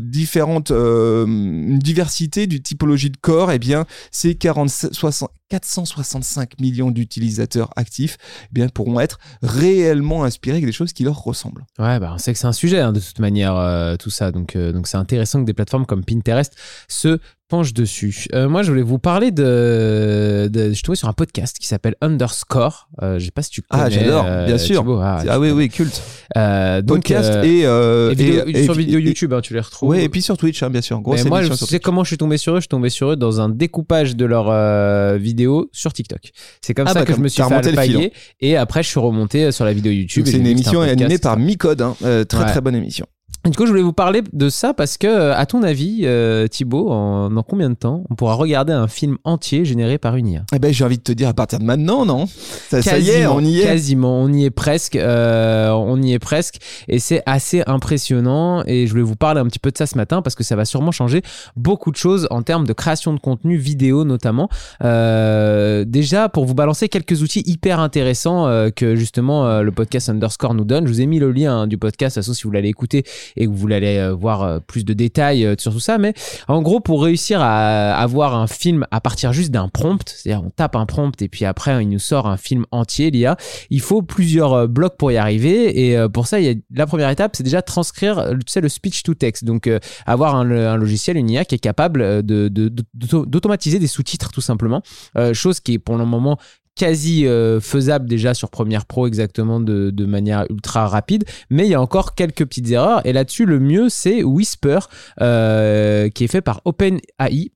différentes 0.00 0.70
une 0.70 1.78
diversité 1.78 2.46
du 2.46 2.62
typologie 2.62 3.10
de 3.10 3.16
corps, 3.16 3.52
eh 3.52 3.58
bien, 3.58 3.86
ces 4.10 4.34
40, 4.34 4.68
60, 4.92 5.30
465 5.52 6.60
millions 6.60 6.90
d'utilisateurs 6.90 7.70
actifs 7.76 8.16
eh 8.44 8.48
bien, 8.52 8.68
pourront 8.68 9.00
être 9.00 9.18
réellement 9.42 10.24
inspirés 10.24 10.62
choses 10.72 10.92
qui 10.92 11.04
leur 11.04 11.22
ressemblent. 11.22 11.64
Ouais, 11.78 11.98
bah, 11.98 12.12
on 12.14 12.18
sait 12.18 12.32
que 12.32 12.38
c'est 12.38 12.46
un 12.46 12.52
sujet 12.52 12.80
hein, 12.80 12.92
de 12.92 13.00
toute 13.00 13.18
manière, 13.18 13.56
euh, 13.56 13.96
tout 13.96 14.10
ça. 14.10 14.32
Donc, 14.32 14.56
euh, 14.56 14.72
donc 14.72 14.86
c'est 14.86 14.96
intéressant 14.96 15.40
que 15.40 15.46
des 15.46 15.54
plateformes 15.54 15.86
comme 15.86 16.04
Pinterest 16.04 16.54
se 16.88 17.18
dessus. 17.60 18.26
Euh, 18.34 18.48
moi, 18.48 18.62
je 18.62 18.70
voulais 18.70 18.82
vous 18.82 18.98
parler 18.98 19.30
de, 19.30 20.48
de. 20.50 20.68
Je 20.68 20.72
suis 20.72 20.82
tombé 20.82 20.96
sur 20.96 21.08
un 21.08 21.12
podcast 21.12 21.58
qui 21.58 21.66
s'appelle 21.66 21.94
Underscore. 22.00 22.88
Euh, 23.02 23.18
je 23.18 23.26
sais 23.26 23.30
pas 23.30 23.42
si 23.42 23.50
tu 23.50 23.62
connais. 23.62 23.82
Ah, 23.84 23.90
j'adore, 23.90 24.24
euh, 24.26 24.46
bien 24.46 24.58
sûr. 24.58 24.80
Thibaut. 24.80 24.98
Ah, 25.02 25.22
Ah, 25.28 25.38
oui, 25.38 25.50
oui, 25.50 25.68
culte. 25.68 26.02
Euh, 26.36 26.80
donc, 26.82 26.98
Podcast 27.08 27.44
et, 27.44 27.60
et 27.60 28.14
vidéo- 28.14 28.44
et- 28.46 28.64
sur 28.64 28.74
vidéo 28.74 28.98
et- 28.98 29.02
YouTube, 29.02 29.32
hein, 29.34 29.40
tu 29.42 29.52
les 29.54 29.60
retrouves. 29.60 29.90
Ouais, 29.90 30.02
et 30.02 30.08
puis 30.08 30.22
sur 30.22 30.36
Twitch, 30.38 30.62
hein, 30.62 30.70
bien 30.70 30.80
sûr. 30.80 31.00
Grosse 31.00 31.22
Mais 31.24 31.28
moi, 31.28 31.42
je 31.42 31.52
sais 31.52 31.78
comment 31.80 32.02
je 32.04 32.08
suis 32.08 32.18
tombé 32.18 32.38
sur 32.38 32.54
eux. 32.54 32.56
Je 32.56 32.62
suis 32.62 32.68
tombé 32.68 32.88
sur 32.88 33.10
eux 33.12 33.16
dans 33.16 33.40
un 33.40 33.48
découpage 33.50 34.16
de 34.16 34.24
leurs 34.24 35.18
vidéos 35.18 35.68
sur 35.72 35.92
TikTok. 35.92 36.30
C'est 36.62 36.74
comme 36.74 36.86
Ah 36.88 36.92
ça 36.94 37.00
bah, 37.00 37.04
que 37.06 37.14
je 37.14 37.20
me 37.20 37.28
suis 37.28 37.42
fait 37.42 37.52
alpaguer. 37.54 38.12
Et 38.40 38.56
après, 38.56 38.82
je 38.82 38.88
suis 38.88 39.00
remonté 39.00 39.52
sur 39.52 39.64
la 39.64 39.72
vidéo 39.72 39.92
YouTube. 39.92 40.24
C'est 40.26 40.38
une 40.38 40.46
émission 40.46 40.80
animée 40.80 41.18
par 41.18 41.36
Micode. 41.36 41.82
Hein. 41.82 41.96
Très 42.00 42.38
Ouais. 42.38 42.46
très 42.46 42.60
bonne 42.60 42.74
émission. 42.76 43.06
Du 43.44 43.56
coup, 43.56 43.64
je 43.66 43.70
voulais 43.70 43.82
vous 43.82 43.92
parler 43.92 44.22
de 44.32 44.48
ça 44.48 44.72
parce 44.72 44.96
que, 44.96 45.32
à 45.32 45.44
ton 45.46 45.64
avis, 45.64 46.02
euh, 46.04 46.46
Thibaut, 46.46 46.90
en, 46.92 47.28
dans 47.28 47.42
combien 47.42 47.70
de 47.70 47.74
temps 47.74 48.04
on 48.08 48.14
pourra 48.14 48.34
regarder 48.34 48.72
un 48.72 48.86
film 48.86 49.18
entier 49.24 49.64
généré 49.64 49.98
par 49.98 50.14
une 50.14 50.28
IA? 50.28 50.44
Eh 50.54 50.60
ben, 50.60 50.72
j'ai 50.72 50.84
envie 50.84 50.98
de 50.98 51.02
te 51.02 51.10
dire 51.10 51.28
à 51.28 51.34
partir 51.34 51.58
de 51.58 51.64
maintenant, 51.64 52.06
non? 52.06 52.26
Ça, 52.70 52.80
ça 52.82 53.00
y 53.00 53.08
est, 53.10 53.12
Quasiment, 53.24 53.34
on 53.34 53.40
y 53.40 53.58
est. 53.58 53.64
Quasiment, 53.64 54.20
on 54.20 54.32
y 54.32 54.44
est 54.44 54.50
presque. 54.50 54.94
euh, 54.94 55.70
on 55.70 56.00
y 56.00 56.12
est 56.12 56.20
presque. 56.20 56.58
Et 56.86 57.00
c'est 57.00 57.24
assez 57.26 57.64
impressionnant. 57.66 58.62
Et 58.66 58.86
je 58.86 58.92
voulais 58.92 59.02
vous 59.02 59.16
parler 59.16 59.40
un 59.40 59.46
petit 59.46 59.58
peu 59.58 59.72
de 59.72 59.76
ça 59.76 59.86
ce 59.86 59.96
matin 59.96 60.22
parce 60.22 60.36
que 60.36 60.44
ça 60.44 60.54
va 60.54 60.64
sûrement 60.64 60.92
changer 60.92 61.22
beaucoup 61.56 61.90
de 61.90 61.96
choses 61.96 62.28
en 62.30 62.42
termes 62.42 62.64
de 62.66 62.72
création 62.72 63.12
de 63.12 63.18
contenu 63.18 63.56
vidéo 63.56 64.04
notamment. 64.04 64.48
Euh, 64.84 65.84
déjà, 65.84 66.28
pour 66.28 66.44
vous 66.44 66.54
balancer 66.54 66.88
quelques 66.88 67.22
outils 67.22 67.42
hyper 67.44 67.80
intéressants 67.80 68.46
euh, 68.46 68.70
que 68.70 68.94
justement 68.94 69.60
le 69.62 69.72
podcast 69.72 70.10
Underscore 70.10 70.54
nous 70.54 70.64
donne. 70.64 70.86
Je 70.86 70.92
vous 70.92 71.00
ai 71.00 71.06
mis 71.06 71.18
le 71.18 71.32
lien 71.32 71.62
hein, 71.62 71.66
du 71.66 71.76
podcast, 71.76 72.18
à 72.18 72.22
si 72.22 72.44
vous 72.44 72.52
l'allez 72.52 72.68
écouter 72.68 73.04
et 73.36 73.46
vous 73.46 73.66
allez 73.72 73.98
euh, 73.98 74.12
voir 74.14 74.42
euh, 74.42 74.58
plus 74.60 74.84
de 74.84 74.92
détails 74.92 75.44
euh, 75.44 75.54
sur 75.58 75.72
tout 75.72 75.80
ça. 75.80 75.98
Mais 75.98 76.14
en 76.48 76.62
gros, 76.62 76.80
pour 76.80 77.02
réussir 77.02 77.40
à 77.40 77.94
avoir 77.94 78.34
un 78.34 78.46
film 78.46 78.86
à 78.90 79.00
partir 79.00 79.32
juste 79.32 79.50
d'un 79.50 79.68
prompt, 79.68 80.08
c'est-à-dire 80.08 80.44
on 80.44 80.50
tape 80.50 80.76
un 80.76 80.86
prompt 80.86 81.20
et 81.22 81.28
puis 81.28 81.44
après 81.44 81.82
il 81.82 81.88
nous 81.88 81.98
sort 81.98 82.26
un 82.26 82.36
film 82.36 82.66
entier, 82.70 83.10
l'IA, 83.10 83.36
il 83.70 83.80
faut 83.80 84.02
plusieurs 84.02 84.68
blocs 84.68 84.96
pour 84.96 85.12
y 85.12 85.16
arriver. 85.16 85.88
Et 85.88 86.08
pour 86.08 86.26
ça, 86.26 86.40
il 86.40 86.46
y 86.46 86.50
a, 86.50 86.54
la 86.74 86.86
première 86.86 87.10
étape, 87.10 87.36
c'est 87.36 87.42
déjà 87.42 87.62
transcrire 87.62 88.30
tu 88.32 88.52
sais, 88.52 88.60
le 88.60 88.68
speech 88.68 89.02
to 89.02 89.14
text. 89.14 89.44
Donc 89.44 89.70
avoir 90.06 90.34
un, 90.36 90.76
logiciel, 90.76 91.16
une 91.16 91.30
IA 91.30 91.44
qui 91.44 91.54
est 91.54 91.58
capable 91.58 92.22
de, 92.22 92.48
de- 92.48 92.72
d'auto- 92.94 93.26
d'automatiser 93.26 93.78
des 93.78 93.86
sous-titres 93.86 94.30
tout 94.32 94.40
simplement. 94.40 94.82
Euh, 95.16 95.34
chose 95.34 95.60
qui 95.60 95.74
est 95.74 95.78
pour 95.78 95.96
le 95.96 96.04
moment 96.04 96.38
quasi 96.74 97.26
euh, 97.26 97.60
faisable 97.60 98.08
déjà 98.08 98.34
sur 98.34 98.50
Premiere 98.50 98.86
Pro 98.86 99.06
exactement 99.06 99.60
de, 99.60 100.06
manière 100.06 100.46
ultra 100.50 100.88
rapide. 100.88 101.24
Mais 101.50 101.66
il 101.66 101.70
y 101.70 101.74
a 101.74 101.80
encore 101.80 102.14
quelques 102.14 102.44
petites 102.44 102.70
erreurs. 102.70 103.04
Et 103.06 103.12
là-dessus 103.12 103.46
le 103.46 103.60
mieux 103.60 103.88
c'est 103.88 104.22
Whisper 104.22 104.80
euh, 105.20 106.08
qui 106.08 106.24
est 106.24 106.28
fait 106.28 106.40
par 106.40 106.60
OpenAI 106.64 107.52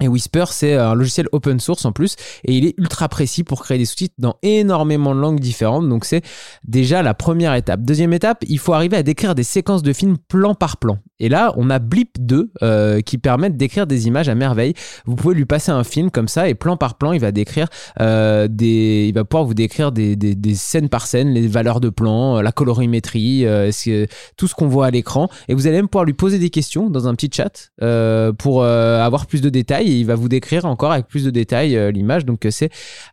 et 0.00 0.08
Whisper, 0.08 0.44
c'est 0.50 0.74
un 0.74 0.94
logiciel 0.94 1.28
open 1.32 1.60
source 1.60 1.84
en 1.84 1.92
plus, 1.92 2.16
et 2.44 2.56
il 2.56 2.66
est 2.66 2.74
ultra 2.78 3.08
précis 3.08 3.44
pour 3.44 3.62
créer 3.62 3.78
des 3.78 3.84
sous-titres 3.84 4.14
dans 4.18 4.36
énormément 4.42 5.14
de 5.14 5.20
langues 5.20 5.40
différentes. 5.40 5.88
Donc 5.88 6.04
c'est 6.04 6.22
déjà 6.66 7.02
la 7.02 7.14
première 7.14 7.54
étape. 7.54 7.82
Deuxième 7.82 8.12
étape, 8.12 8.44
il 8.48 8.58
faut 8.58 8.74
arriver 8.74 8.96
à 8.96 9.02
décrire 9.02 9.34
des 9.34 9.42
séquences 9.42 9.82
de 9.82 9.92
films 9.92 10.16
plan 10.28 10.54
par 10.54 10.76
plan. 10.76 10.98
Et 11.20 11.28
là, 11.28 11.52
on 11.56 11.68
a 11.68 11.80
Blip 11.80 12.16
2 12.20 12.52
euh, 12.62 13.00
qui 13.00 13.18
permettent 13.18 13.56
d'écrire 13.56 13.88
des 13.88 14.06
images 14.06 14.28
à 14.28 14.36
merveille. 14.36 14.74
Vous 15.04 15.16
pouvez 15.16 15.34
lui 15.34 15.46
passer 15.46 15.72
un 15.72 15.82
film 15.82 16.10
comme 16.10 16.28
ça, 16.28 16.48
et 16.48 16.54
plan 16.54 16.76
par 16.76 16.96
plan, 16.96 17.12
il 17.12 17.20
va 17.20 17.32
décrire 17.32 17.66
euh, 18.00 18.46
des, 18.48 19.06
il 19.08 19.14
va 19.14 19.24
pouvoir 19.24 19.44
vous 19.44 19.54
décrire 19.54 19.90
des, 19.90 20.14
des, 20.14 20.34
des 20.36 20.54
scènes 20.54 20.88
par 20.88 21.06
scène, 21.06 21.30
les 21.30 21.48
valeurs 21.48 21.80
de 21.80 21.88
plan, 21.88 22.38
euh, 22.38 22.42
la 22.42 22.52
colorimétrie, 22.52 23.46
euh, 23.46 23.70
tout 24.36 24.46
ce 24.46 24.54
qu'on 24.54 24.68
voit 24.68 24.86
à 24.86 24.90
l'écran. 24.90 25.28
Et 25.48 25.54
vous 25.54 25.66
allez 25.66 25.76
même 25.76 25.88
pouvoir 25.88 26.04
lui 26.04 26.12
poser 26.12 26.38
des 26.38 26.50
questions 26.50 26.88
dans 26.88 27.08
un 27.08 27.14
petit 27.14 27.30
chat 27.32 27.70
euh, 27.82 28.32
pour 28.32 28.62
euh, 28.62 29.00
avoir 29.00 29.26
plus 29.26 29.40
de 29.40 29.48
détails. 29.48 29.87
Il 29.88 30.06
va 30.06 30.14
vous 30.14 30.28
décrire 30.28 30.64
encore 30.64 30.92
avec 30.92 31.06
plus 31.06 31.24
de 31.24 31.30
détails 31.30 31.76
euh, 31.76 31.90
l'image. 31.90 32.24
Donc 32.24 32.46
euh, 32.46 32.50
c'est 32.50 32.70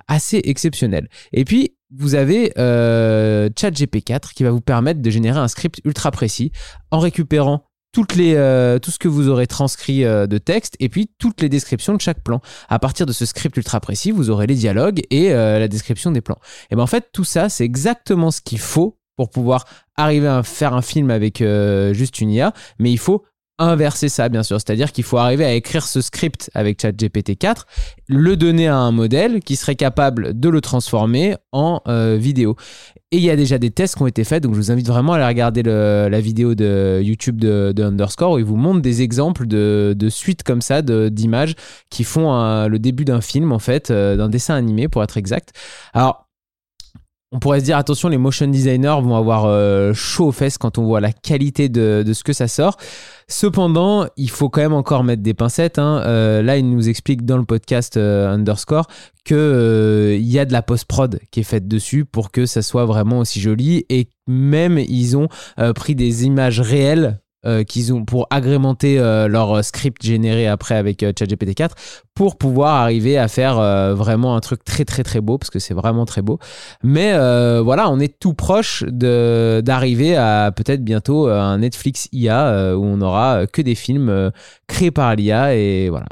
assez 0.08 0.42
exceptionnel. 0.44 1.10
Et 1.34 1.46
puis 1.46 1.76
vous 1.96 2.16
avez 2.16 2.52
euh, 2.58 3.50
ChatGP4 3.50 4.34
qui 4.34 4.44
va 4.44 4.52
vous 4.52 4.62
permettre 4.62 5.02
de 5.02 5.10
générer 5.10 5.40
un 5.40 5.48
script 5.48 5.82
ultra 5.86 6.12
précis 6.12 6.52
en 6.92 7.00
récupérant 7.00 7.64
tout 7.94 8.04
ce 8.12 9.00
que 9.00 9.08
vous 9.08 9.30
aurez 9.30 9.48
transcrit 9.48 10.04
de 10.04 10.38
texte 10.38 10.76
et 10.82 10.90
puis 10.90 11.10
toutes 11.18 11.42
les 11.42 11.48
descriptions 11.48 11.94
de 11.94 12.02
chaque 12.02 12.22
plan. 12.22 12.42
À 12.68 12.78
partir 12.78 13.06
de 13.06 13.14
ce 13.14 13.26
script 13.26 13.56
ultra 13.56 13.80
précis, 13.80 14.12
vous 14.12 14.30
aurez 14.30 14.48
les 14.48 14.56
dialogues 14.56 15.02
et 15.12 15.30
la 15.30 15.70
description 15.70 16.12
des 16.12 16.20
plans. 16.20 16.38
Et 16.72 16.76
ben 16.76 16.84
en 16.84 16.88
fait, 16.88 17.08
tout 17.14 17.24
ça, 17.24 17.48
c'est 17.48 17.64
exactement 17.64 18.32
ce 18.32 18.42
qu'il 18.42 18.60
faut 18.60 19.00
pour 19.16 19.30
pouvoir 19.30 19.64
arriver 19.96 20.28
à 20.28 20.44
faire 20.44 20.74
un 20.74 20.82
film 20.82 21.10
avec 21.10 21.42
juste 21.94 22.20
une 22.20 22.32
IA, 22.32 22.52
mais 22.80 22.92
il 22.92 23.00
faut 23.00 23.24
inverser 23.58 24.10
ça, 24.10 24.30
bien 24.30 24.44
sûr. 24.44 24.60
C'est-à-dire 24.60 24.92
qu'il 24.92 25.04
faut 25.04 25.18
arriver 25.18 25.46
à 25.46 25.54
écrire 25.54 25.86
ce 25.86 26.02
script 26.02 26.50
avec 26.54 26.82
ChatGPT 26.82 27.38
4, 27.38 27.66
le 28.08 28.36
donner 28.36 28.68
à 28.68 28.78
un 28.78 28.92
modèle 28.92 29.40
qui 29.42 29.56
serait 29.56 29.76
capable 29.76 30.40
de 30.40 30.50
le 30.50 30.62
transformer 30.62 31.36
en 31.52 31.82
euh, 31.88 32.18
vidéo. 32.20 32.56
Et 33.12 33.18
il 33.18 33.24
y 33.24 33.30
a 33.30 33.36
déjà 33.36 33.58
des 33.58 33.72
tests 33.72 33.96
qui 33.96 34.02
ont 34.02 34.08
été 34.08 34.24
faits, 34.24 34.44
donc 34.44 34.54
je 34.54 34.58
vous 34.58 34.72
invite 34.72 34.88
vraiment 34.88 35.14
à 35.14 35.18
aller 35.18 35.26
regarder 35.26 35.64
la 35.64 36.20
vidéo 36.20 36.54
de 36.54 37.00
YouTube 37.02 37.40
de, 37.40 37.72
de 37.74 37.84
Underscore 37.84 38.34
où 38.34 38.40
il 38.40 38.44
vous 38.44 38.58
montre 38.58 38.82
des 38.82 39.04
exemples 39.04 39.48
de, 39.48 39.96
suites 40.10 40.44
comme 40.44 40.62
ça 40.62 40.82
d'images 40.82 41.56
qui 41.90 42.04
font 42.04 42.68
le 42.68 42.78
début 42.78 43.06
d'un 43.06 43.22
film, 43.22 43.52
en 43.52 43.60
fait, 43.60 43.90
euh, 43.92 44.18
d'un 44.18 44.30
dessin 44.30 44.56
animé 44.56 44.88
pour 44.88 45.04
être 45.04 45.18
exact. 45.18 45.54
Alors, 45.94 46.25
on 47.36 47.40
pourrait 47.40 47.60
se 47.60 47.66
dire 47.66 47.76
attention, 47.76 48.08
les 48.08 48.18
motion 48.18 48.48
designers 48.48 48.96
vont 49.02 49.18
avoir 49.18 49.44
euh, 49.44 49.94
chaud 49.94 50.28
aux 50.28 50.32
fesses 50.32 50.58
quand 50.58 50.78
on 50.78 50.86
voit 50.86 51.02
la 51.02 51.12
qualité 51.12 51.68
de, 51.68 52.04
ce 52.14 52.24
que 52.24 52.32
ça 52.32 52.48
sort. 52.48 52.78
Cependant, 53.28 54.08
il 54.16 54.30
faut 54.30 54.48
quand 54.48 54.62
même 54.62 54.74
encore 54.74 55.04
mettre 55.04 55.22
des 55.22 55.34
pincettes. 55.34 55.78
hein. 55.78 56.02
Euh, 56.06 56.42
là, 56.42 56.56
il 56.56 56.70
nous 56.70 56.88
explique 56.88 57.26
dans 57.26 57.38
le 57.38 57.44
podcast 57.44 57.98
euh, 57.98 58.32
Underscore 58.32 58.88
que 59.26 60.16
il 60.18 60.26
y 60.26 60.40
a 60.40 60.46
de 60.46 60.54
la 60.54 60.62
post-prod 60.62 61.20
qui 61.30 61.42
est 61.42 61.44
faite 61.44 61.68
dessus 61.68 62.06
pour 62.06 62.32
que 62.32 62.46
ça 62.46 62.62
soit 62.62 62.86
vraiment 62.86 63.20
aussi 63.20 63.42
joli. 63.42 63.86
Et 63.90 64.08
même, 64.28 64.78
ils 64.78 65.18
ont 65.18 65.28
pris 65.76 65.96
des 65.96 66.26
images 66.26 66.62
réelles 66.62 67.20
euh, 67.46 67.64
qu'ils 67.64 67.94
ont 67.94 68.06
pour 68.06 68.28
agrémenter 68.30 69.00
euh, 69.00 69.28
leur 69.28 69.64
script 69.64 70.04
généré 70.04 70.48
après 70.48 70.76
avec 70.76 71.04
euh, 71.04 71.14
ChatGPT 71.18 71.54
4 71.56 71.76
pour 72.14 72.38
pouvoir 72.38 72.76
arriver 72.76 73.18
à 73.18 73.28
faire 73.28 73.60
euh, 73.60 73.94
vraiment 73.94 74.36
un 74.36 74.40
truc 74.40 74.64
très 74.64 74.86
très 74.86 75.04
très 75.04 75.22
beau 75.22 75.38
parce 75.38 75.50
que 75.50 75.60
c'est 75.60 75.74
vraiment 75.74 76.06
très 76.06 76.22
beau. 76.22 76.40
Mais 76.82 77.14
euh, 77.14 77.62
voilà, 77.62 77.90
on 77.90 78.00
est 78.00 78.20
tout 78.20 78.34
proche 78.34 78.84
de 78.88 79.62
d'arriver 79.64 80.16
à 80.16 80.52
peut-être 80.56 80.84
bientôt 80.84 81.28
euh, 81.28 81.40
un 81.40 81.60
Netflix 81.60 82.08
IA 82.12 82.48
euh, 82.48 82.76
où 82.76 82.84
on 82.86 83.02
aura 83.02 83.42
euh, 83.42 83.46
que 83.46 83.62
des 83.62 83.76
films 83.76 84.10
euh, 84.10 84.32
créés 84.68 84.92
par 84.92 85.16
l'IA 85.16 85.56
et 85.56 85.90
voilà. 85.90 86.08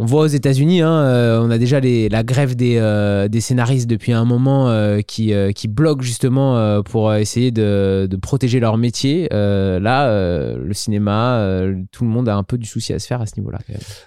On 0.00 0.06
voit 0.06 0.22
aux 0.22 0.26
États-Unis, 0.28 0.80
hein, 0.80 0.90
euh, 0.92 1.42
on 1.42 1.50
a 1.50 1.58
déjà 1.58 1.78
les- 1.78 2.08
la 2.08 2.22
grève 2.22 2.56
des, 2.56 2.76
euh, 2.78 3.28
des 3.28 3.42
scénaristes 3.42 3.86
depuis 3.86 4.12
un 4.12 4.24
moment 4.24 4.70
euh, 4.70 5.02
qui, 5.02 5.34
qui 5.54 5.68
bloquent 5.68 6.00
justement 6.02 6.80
pour 6.84 7.12
essayer 7.14 7.50
de, 7.50 8.08
de 8.10 8.16
protéger 8.16 8.60
leur 8.60 8.78
métier. 8.78 9.28
Là, 9.30 10.08
le 10.56 10.72
cinéma, 10.72 11.44
tout 11.92 12.04
le 12.04 12.10
monde 12.10 12.30
a 12.30 12.34
un 12.34 12.42
peu 12.44 12.56
du 12.56 12.66
souci 12.66 12.94
à 12.94 12.98
se 12.98 13.06
faire 13.06 13.20
à 13.20 13.26
ce 13.26 13.32
niveau-là. 13.36 13.58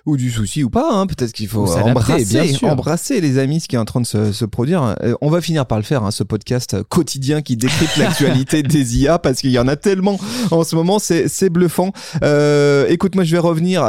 Ou 0.08 0.18
du 0.18 0.32
souci 0.32 0.64
ou 0.64 0.72
pas, 0.72 0.90
hein. 0.92 1.06
peut-être 1.06 1.32
qu'il 1.32 1.48
faut 1.48 1.68
embrasser, 1.68 2.26
bien 2.26 2.46
sûr. 2.48 2.68
embrasser 2.70 3.22
les 3.22 3.38
amis 3.38 3.60
ce 3.60 3.68
qui 3.68 3.76
est 3.76 3.80
en 3.80 3.86
train 3.86 4.02
de 4.02 4.08
se, 4.08 4.32
se 4.32 4.46
produire. 4.46 4.96
On 5.22 5.30
va 5.30 5.42
finir 5.42 5.68
par 5.68 5.78
le 5.78 5.84
faire, 5.84 6.04
hein, 6.04 6.10
ce 6.12 6.24
podcast 6.24 6.82
quotidien 6.90 7.44
qui 7.44 7.56
décrypte 7.56 7.98
l'actualité 7.98 8.64
des 8.64 8.98
IA 9.00 9.20
parce 9.20 9.42
qu'il 9.42 9.52
y 9.52 9.60
en 9.60 9.68
a 9.68 9.76
tellement 9.76 10.18
en 10.50 10.64
ce 10.64 10.76
moment, 10.76 10.98
c'est 10.98 11.50
bluffant. 11.52 11.92
Écoute, 12.90 13.14
moi 13.14 13.24
je 13.24 13.32
vais 13.34 13.40
revenir 13.40 13.84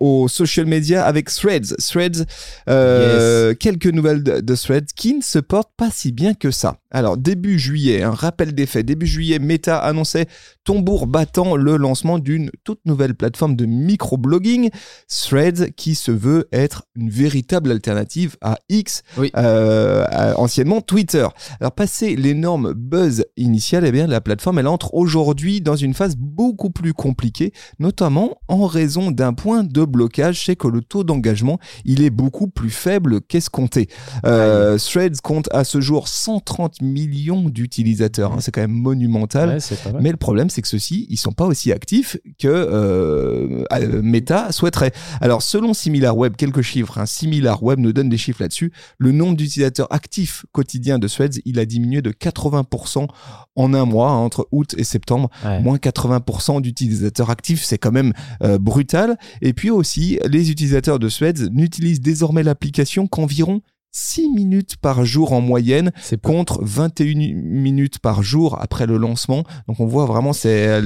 aux 0.00 0.26
social 0.26 0.66
media 0.66 0.71
avec 1.04 1.28
Threads. 1.30 1.74
Threads, 1.78 2.24
euh, 2.68 3.54
quelques 3.54 3.86
nouvelles 3.86 4.22
de, 4.22 4.40
de 4.40 4.54
Threads 4.56 4.86
qui 4.96 5.14
ne 5.14 5.22
se 5.22 5.38
portent 5.38 5.72
pas 5.76 5.90
si 5.90 6.12
bien 6.12 6.34
que 6.34 6.50
ça. 6.50 6.76
Alors 6.90 7.16
début 7.16 7.58
juillet, 7.58 8.02
un 8.02 8.10
rappel 8.12 8.54
des 8.54 8.66
faits, 8.66 8.84
début 8.86 9.06
juillet, 9.06 9.38
Meta 9.38 9.78
annonçait 9.78 10.26
tambour 10.64 11.06
battant 11.06 11.56
le 11.56 11.76
lancement 11.76 12.18
d'une 12.18 12.50
toute 12.64 12.80
nouvelle 12.84 13.14
plateforme 13.14 13.56
de 13.56 13.64
microblogging, 13.66 14.70
Threads, 15.08 15.70
qui 15.76 15.94
se 15.94 16.10
veut 16.10 16.48
être 16.52 16.84
une 16.94 17.08
véritable 17.10 17.70
alternative 17.70 18.36
à 18.42 18.56
X, 18.68 19.02
Oui. 19.16 19.30
euh, 19.36 20.04
à- 20.10 20.38
anciennement 20.38 20.80
Twitter. 20.80 21.26
Alors 21.60 21.72
passé 21.72 22.14
l'énorme 22.16 22.72
buzz 22.74 23.24
initial, 23.36 23.84
eh 23.86 23.92
bien 23.92 24.06
la 24.06 24.20
plateforme 24.20 24.58
elle 24.58 24.66
entre 24.68 24.94
aujourd'hui 24.94 25.60
dans 25.60 25.76
une 25.76 25.94
phase 25.94 26.14
beaucoup 26.16 26.70
plus 26.70 26.92
compliquée, 26.92 27.52
notamment 27.78 28.36
en 28.48 28.66
raison 28.66 29.10
d'un 29.10 29.32
point 29.32 29.64
de 29.64 29.84
blocage, 29.84 30.44
c'est 30.44 30.56
que 30.62 30.68
le 30.68 30.80
taux 30.80 31.02
d'engagement 31.02 31.58
il 31.84 32.02
est 32.02 32.10
beaucoup 32.10 32.46
plus 32.46 32.70
faible 32.70 33.20
qu'escompté. 33.20 33.88
Euh, 34.24 34.78
Threads 34.78 35.20
compte 35.22 35.48
à 35.52 35.64
ce 35.64 35.80
jour 35.80 36.08
130 36.08 36.82
millions 36.82 37.48
d'utilisateurs, 37.48 38.32
hein, 38.32 38.38
c'est 38.40 38.52
quand 38.52 38.60
même 38.60 38.70
monumental. 38.70 39.58
Ouais. 39.58 39.92
Mais 40.00 40.10
le 40.10 40.16
problème, 40.16 40.50
c'est 40.50 40.62
que 40.62 40.68
ceux-ci, 40.68 41.06
ils 41.10 41.16
sont 41.16 41.32
pas 41.32 41.46
aussi 41.46 41.72
actifs 41.72 42.16
que 42.38 42.48
euh, 42.48 43.64
euh, 43.72 44.02
Meta 44.02 44.52
souhaiterait. 44.52 44.92
Alors, 45.20 45.42
selon 45.42 45.74
SimilarWeb, 45.74 46.36
quelques 46.36 46.62
chiffres. 46.62 46.98
Hein, 46.98 47.06
SimilarWeb 47.06 47.78
nous 47.78 47.92
donne 47.92 48.08
des 48.08 48.18
chiffres 48.18 48.42
là-dessus. 48.42 48.72
Le 48.98 49.12
nombre 49.12 49.36
d'utilisateurs 49.36 49.88
actifs 49.90 50.44
quotidiens 50.52 50.98
de 50.98 51.08
Threads, 51.08 51.40
il 51.44 51.58
a 51.58 51.64
diminué 51.64 52.02
de 52.02 52.10
80% 52.10 53.08
en 53.54 53.74
un 53.74 53.84
mois, 53.84 54.10
hein, 54.10 54.16
entre 54.16 54.48
août 54.52 54.74
et 54.78 54.84
septembre. 54.84 55.30
Ouais. 55.44 55.60
Moins 55.60 55.76
80% 55.76 56.60
d'utilisateurs 56.60 57.30
actifs, 57.30 57.64
c'est 57.64 57.78
quand 57.78 57.92
même 57.92 58.12
euh, 58.42 58.58
brutal. 58.58 59.16
Et 59.40 59.52
puis 59.52 59.70
aussi, 59.70 60.18
les 60.26 60.41
utilisateurs 60.50 60.98
de 60.98 61.08
Threads 61.08 61.50
n'utilisent 61.52 62.00
désormais 62.00 62.42
l'application 62.42 63.06
qu'environ 63.06 63.60
6 63.94 64.30
minutes 64.30 64.76
par 64.78 65.04
jour 65.04 65.34
en 65.34 65.42
moyenne 65.42 65.92
contre 66.22 66.60
21 66.64 67.14
minutes 67.34 67.98
par 67.98 68.22
jour 68.22 68.56
après 68.58 68.86
le 68.86 68.96
lancement. 68.96 69.44
Donc 69.68 69.80
on 69.80 69.86
voit 69.86 70.06
vraiment 70.06 70.32
c'est 70.32 70.66
euh, 70.66 70.80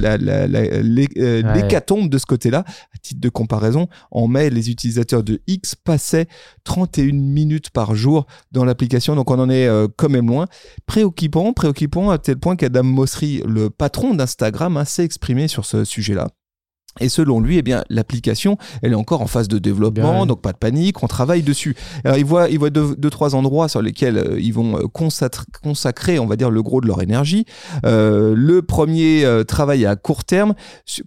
Ouais. 1.43 1.53
l'hécatombe 1.55 2.09
de 2.09 2.17
ce 2.17 2.25
côté-là. 2.25 2.65
À 2.93 2.97
titre 3.01 3.21
de 3.21 3.29
comparaison, 3.29 3.87
en 4.11 4.27
mai, 4.27 4.49
les 4.49 4.69
utilisateurs 4.69 5.23
de 5.23 5.41
X 5.47 5.73
passaient 5.75 6.27
31 6.65 7.13
minutes 7.13 7.69
par 7.69 7.95
jour 7.95 8.25
dans 8.51 8.65
l'application. 8.65 9.15
Donc 9.15 9.31
on 9.31 9.39
en 9.39 9.49
est 9.49 9.67
euh, 9.67 9.87
quand 9.95 10.09
même 10.09 10.27
loin. 10.27 10.47
Préoccupant, 10.85 11.53
préoccupant 11.53 12.09
à 12.09 12.17
tel 12.17 12.37
point 12.37 12.57
qu'Adam 12.57 12.83
Mosseri, 12.83 13.41
le 13.47 13.69
patron 13.69 14.15
d'Instagram, 14.15 14.75
hein, 14.75 14.83
s'est 14.83 15.05
exprimé 15.05 15.47
sur 15.47 15.63
ce 15.65 15.85
sujet-là. 15.85 16.27
Et 16.99 17.09
selon 17.09 17.39
lui, 17.39 17.57
eh 17.57 17.61
bien, 17.61 17.83
l'application, 17.89 18.57
elle 18.81 18.91
est 18.91 18.95
encore 18.95 19.21
en 19.21 19.27
phase 19.27 19.47
de 19.47 19.59
développement, 19.59 20.11
Bien, 20.11 20.21
ouais. 20.21 20.27
donc 20.27 20.41
pas 20.41 20.51
de 20.51 20.57
panique, 20.57 21.01
on 21.03 21.07
travaille 21.07 21.43
dessus. 21.43 21.75
Alors, 22.03 22.17
ils 22.17 22.25
voient, 22.25 22.49
ils 22.49 22.59
voient 22.59 22.69
deux, 22.69 22.95
deux, 22.95 23.09
trois 23.09 23.35
endroits 23.35 23.69
sur 23.69 23.81
lesquels 23.81 24.17
euh, 24.17 24.39
ils 24.39 24.53
vont 24.53 24.77
euh, 24.77 24.87
consacrer, 24.87 25.45
consacrer, 25.63 26.19
on 26.19 26.25
va 26.25 26.35
dire, 26.35 26.51
le 26.51 26.61
gros 26.61 26.81
de 26.81 26.87
leur 26.87 27.01
énergie. 27.01 27.45
Euh, 27.85 28.33
le 28.35 28.61
premier 28.61 29.25
euh, 29.25 29.43
travail 29.43 29.85
à 29.85 29.95
court 29.95 30.23
terme 30.23 30.53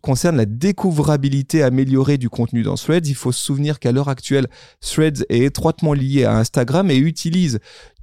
concerne 0.00 0.36
la 0.36 0.46
découvrabilité 0.46 1.62
améliorée 1.62 2.18
du 2.18 2.28
contenu 2.28 2.62
dans 2.62 2.74
Threads. 2.74 3.06
Il 3.06 3.14
faut 3.14 3.32
se 3.32 3.42
souvenir 3.42 3.78
qu'à 3.78 3.92
l'heure 3.92 4.08
actuelle, 4.08 4.46
Threads 4.80 5.24
est 5.28 5.40
étroitement 5.40 5.92
lié 5.92 6.24
à 6.24 6.36
Instagram 6.36 6.90
et 6.90 6.96
utilise 6.96 7.58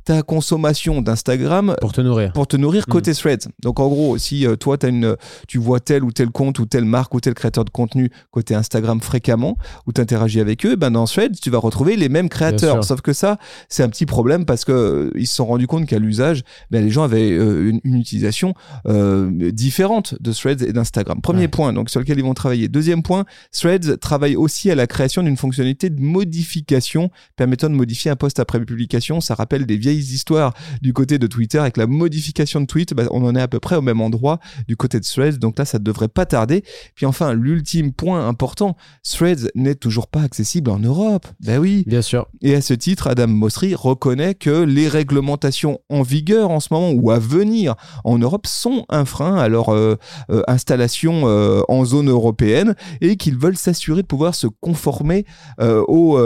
ta 0.07 0.21
consommation 0.21 1.01
d'Instagram 1.01 1.75
Pour 1.81 1.91
te 1.91 1.99
nourrir. 1.99 2.31
pour 2.31 2.47
te 2.47 2.55
nourrir 2.55 2.85
Mm. 2.87 2.91
côté 2.91 3.13
threads. 3.13 3.49
Donc 3.61 3.81
en 3.81 3.89
gros, 3.89 4.17
si 4.17 4.47
euh, 4.47 4.55
toi 4.55 4.77
as 4.81 4.87
une, 4.87 5.17
tu 5.49 5.57
vois 5.57 5.81
tel 5.81 6.01
ou 6.05 6.13
tel 6.13 6.29
compte 6.29 6.59
ou 6.59 6.65
telle 6.65 6.85
marque 6.85 7.13
ou 7.13 7.19
tel 7.19 7.33
créateur 7.33 7.65
de 7.65 7.69
contenu 7.71 8.09
côté 8.31 8.55
Instagram 8.55 9.01
fréquemment 9.01 9.57
ou 9.85 9.91
tu 9.91 9.99
interagis 9.99 10.39
avec 10.39 10.65
eux, 10.65 10.77
ben 10.77 10.91
dans 10.91 11.03
threads, 11.07 11.35
tu 11.41 11.49
vas 11.49 11.57
retrouver 11.57 11.97
les 11.97 12.07
mêmes 12.07 12.29
créateurs. 12.29 12.85
Sauf 12.85 13.01
que 13.01 13.11
ça, 13.11 13.37
c'est 13.67 13.83
un 13.83 13.89
petit 13.89 14.05
problème 14.05 14.45
parce 14.45 14.63
que 14.63 14.71
euh, 14.71 15.11
ils 15.15 15.27
se 15.27 15.35
sont 15.35 15.45
rendus 15.45 15.67
compte 15.67 15.85
qu'à 15.85 15.99
l'usage, 15.99 16.43
ben, 16.71 16.81
les 16.85 16.89
gens 16.89 17.03
avaient 17.03 17.31
euh, 17.33 17.69
une, 17.69 17.81
une 17.83 17.95
utilisation 17.97 18.53
euh, 18.87 19.51
différente 19.51 20.15
de 20.21 20.31
threads 20.31 20.63
et 20.63 20.71
d'Instagram. 20.71 21.19
Premier 21.21 21.41
Ouais. 21.41 21.47
point, 21.49 21.73
donc 21.73 21.89
sur 21.89 21.99
lequel 21.99 22.17
ils 22.17 22.23
vont 22.23 22.33
travailler. 22.33 22.69
Deuxième 22.69 23.03
point, 23.03 23.25
threads 23.51 23.97
travaille 23.99 24.37
aussi 24.37 24.71
à 24.71 24.75
la 24.75 24.87
création 24.87 25.21
d'une 25.21 25.35
fonctionnalité 25.35 25.89
de 25.89 25.99
modification 26.01 27.11
permettant 27.35 27.69
de 27.69 27.75
modifier 27.75 28.09
un 28.09 28.15
post 28.15 28.39
après 28.39 28.59
publication. 28.59 29.19
Ça 29.19 29.35
rappelle 29.35 29.65
des 29.65 29.75
vieilles 29.77 29.96
histoires 29.99 30.53
du 30.81 30.93
côté 30.93 31.17
de 31.17 31.27
Twitter 31.27 31.59
avec 31.59 31.77
la 31.77 31.87
modification 31.87 32.61
de 32.61 32.65
tweet. 32.65 32.93
Bah, 32.93 33.03
on 33.11 33.23
en 33.25 33.35
est 33.35 33.41
à 33.41 33.47
peu 33.47 33.59
près 33.59 33.75
au 33.75 33.81
même 33.81 34.01
endroit 34.01 34.39
du 34.67 34.75
côté 34.75 34.99
de 34.99 35.05
Threads. 35.05 35.37
Donc 35.37 35.57
là, 35.57 35.65
ça 35.65 35.79
devrait 35.79 36.07
pas 36.07 36.25
tarder. 36.25 36.63
Puis 36.95 37.05
enfin, 37.05 37.33
l'ultime 37.33 37.93
point 37.93 38.27
important, 38.27 38.75
Threads 39.03 39.49
n'est 39.55 39.75
toujours 39.75 40.07
pas 40.07 40.21
accessible 40.21 40.69
en 40.69 40.79
Europe. 40.79 41.27
Ben 41.41 41.59
oui. 41.59 41.83
Bien 41.87 42.01
sûr. 42.01 42.27
Et 42.41 42.55
à 42.55 42.61
ce 42.61 42.73
titre, 42.73 43.07
Adam 43.07 43.27
Mosseri 43.27 43.75
reconnaît 43.75 44.35
que 44.35 44.63
les 44.63 44.87
réglementations 44.87 45.79
en 45.89 46.01
vigueur 46.01 46.51
en 46.51 46.59
ce 46.59 46.69
moment 46.71 46.91
ou 46.91 47.11
à 47.11 47.19
venir 47.19 47.75
en 48.03 48.17
Europe 48.17 48.47
sont 48.47 48.85
un 48.89 49.05
frein 49.05 49.35
à 49.35 49.47
leur 49.47 49.69
euh, 49.69 49.95
euh, 50.29 50.41
installation 50.47 51.23
euh, 51.25 51.61
en 51.67 51.85
zone 51.85 52.09
européenne 52.09 52.75
et 53.01 53.17
qu'ils 53.17 53.37
veulent 53.37 53.57
s'assurer 53.57 54.01
de 54.01 54.07
pouvoir 54.07 54.35
se 54.35 54.47
conformer 54.47 55.25
aux 55.59 56.17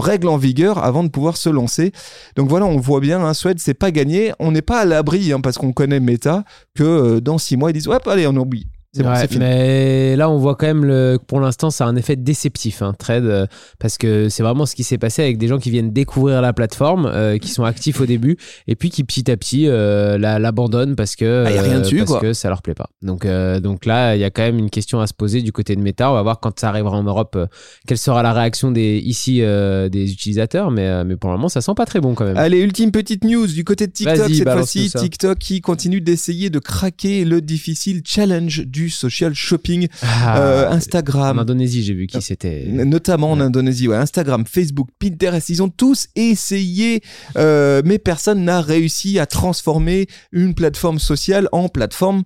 règles 0.00 0.28
en 0.28 0.36
vigueur 0.36 0.82
avant 0.82 1.04
de 1.04 1.08
pouvoir 1.08 1.36
se 1.36 1.48
lancer. 1.48 1.92
Donc 2.36 2.48
voilà, 2.48 2.66
on 2.66 2.78
voit 2.78 3.00
bien, 3.00 3.19
hein, 3.24 3.34
Suède, 3.34 3.58
c'est 3.58 3.74
pas 3.74 3.90
gagné. 3.90 4.32
On 4.38 4.52
n'est 4.52 4.62
pas 4.62 4.80
à 4.80 4.84
l'abri 4.84 5.32
hein, 5.32 5.40
parce 5.40 5.58
qu'on 5.58 5.72
connaît 5.72 6.00
Meta 6.00 6.44
que 6.74 6.82
euh, 6.82 7.20
dans 7.20 7.38
six 7.38 7.56
mois 7.56 7.70
ils 7.70 7.74
disent 7.74 7.88
ouais, 7.88 7.98
allez, 8.06 8.26
on 8.26 8.36
oublie. 8.36 8.66
C'est 8.92 9.04
bon, 9.04 9.10
Ouais, 9.10 9.18
c'est 9.20 9.28
fini. 9.28 9.38
mais 9.44 10.16
là, 10.16 10.28
on 10.28 10.36
voit 10.38 10.56
quand 10.56 10.66
même 10.66 10.84
le, 10.84 11.16
que 11.20 11.24
pour 11.24 11.38
l'instant, 11.38 11.70
ça 11.70 11.84
a 11.84 11.88
un 11.88 11.94
effet 11.94 12.16
déceptif, 12.16 12.82
hein, 12.82 12.92
Trade, 12.98 13.22
euh, 13.24 13.46
parce 13.78 13.98
que 13.98 14.28
c'est 14.28 14.42
vraiment 14.42 14.66
ce 14.66 14.74
qui 14.74 14.82
s'est 14.82 14.98
passé 14.98 15.22
avec 15.22 15.38
des 15.38 15.46
gens 15.46 15.58
qui 15.58 15.70
viennent 15.70 15.92
découvrir 15.92 16.42
la 16.42 16.52
plateforme, 16.52 17.06
euh, 17.06 17.38
qui 17.38 17.48
sont 17.50 17.62
actifs 17.62 18.00
au 18.00 18.06
début, 18.06 18.36
et 18.66 18.74
puis 18.74 18.90
qui 18.90 19.04
petit 19.04 19.30
à 19.30 19.36
petit 19.36 19.68
euh, 19.68 20.18
la- 20.18 20.40
l'abandonnent 20.40 20.96
parce 20.96 21.14
que 21.14 21.44
Ah, 21.46 21.52
y 21.52 21.58
a 21.58 21.62
rien 21.62 21.78
dessus, 21.78 21.98
parce 21.98 22.10
quoi. 22.10 22.20
que 22.20 22.32
ça 22.32 22.48
leur 22.48 22.62
plaît 22.62 22.74
pas. 22.74 22.88
Donc, 23.02 23.24
donc 23.62 23.86
là, 23.86 24.16
il 24.16 24.20
y 24.20 24.24
a 24.24 24.30
quand 24.30 24.42
même 24.42 24.58
une 24.58 24.70
question 24.70 25.00
à 25.00 25.06
se 25.06 25.14
poser 25.14 25.40
du 25.42 25.52
côté 25.52 25.76
de 25.76 25.80
Meta. 25.80 26.10
On 26.10 26.14
va 26.14 26.22
voir 26.22 26.40
quand 26.40 26.58
ça 26.58 26.68
arrivera 26.70 26.96
en 26.96 27.04
Europe, 27.04 27.38
quelle 27.86 27.96
sera 27.98 28.24
la 28.24 28.32
réaction 28.32 28.72
des 28.72 28.98
ici 28.98 29.36
des 29.38 30.12
utilisateurs, 30.12 30.72
mais 30.72 31.04
mais 31.04 31.14
pour 31.16 31.30
le 31.30 31.36
moment, 31.36 31.48
ça 31.48 31.60
sent 31.60 31.74
pas 31.76 31.86
très 31.86 32.00
bon 32.00 32.14
quand 32.14 32.24
même. 32.24 32.36
Allez, 32.36 32.58
ultime 32.58 32.90
petite 32.90 33.22
news 33.22 33.46
du 33.46 33.62
côté 33.62 33.86
de 33.86 33.92
TikTok 33.92 34.16
Vas-y, 34.16 34.34
cette 34.34 34.50
fois-ci. 34.50 34.90
TikTok 34.90 35.38
qui 35.38 35.60
continue 35.60 36.00
d'essayer 36.00 36.50
de 36.50 36.58
craquer 36.58 37.24
le 37.24 37.40
difficile 37.40 38.02
challenge 38.04 38.66
du 38.66 38.79
social 38.88 39.34
shopping. 39.34 39.88
Ah, 40.02 40.38
Euh, 40.40 40.68
en 40.68 40.72
Instagram, 40.72 41.38
Indonésie, 41.38 41.82
j'ai 41.82 41.94
vu 41.94 42.06
qui 42.06 42.22
c'était. 42.22 42.64
notamment 42.68 43.32
en. 43.32 43.40
Indonésie, 43.40 43.88
ouais, 43.88 43.96
Instagram, 43.96 44.44
Facebook, 44.46 44.88
Pinterest, 44.98 45.48
ils 45.48 45.62
ont 45.62 45.68
tous 45.68 46.06
essayé, 46.14 47.02
euh, 47.36 47.82
mais 47.84 47.98
personne 47.98 48.44
n'a 48.44 48.60
réussi 48.60 49.18
à 49.18 49.26
transformer 49.26 50.06
une 50.30 50.54
plateforme 50.54 50.98
sociale 50.98 51.48
en 51.52 51.68
plateforme 51.68 52.22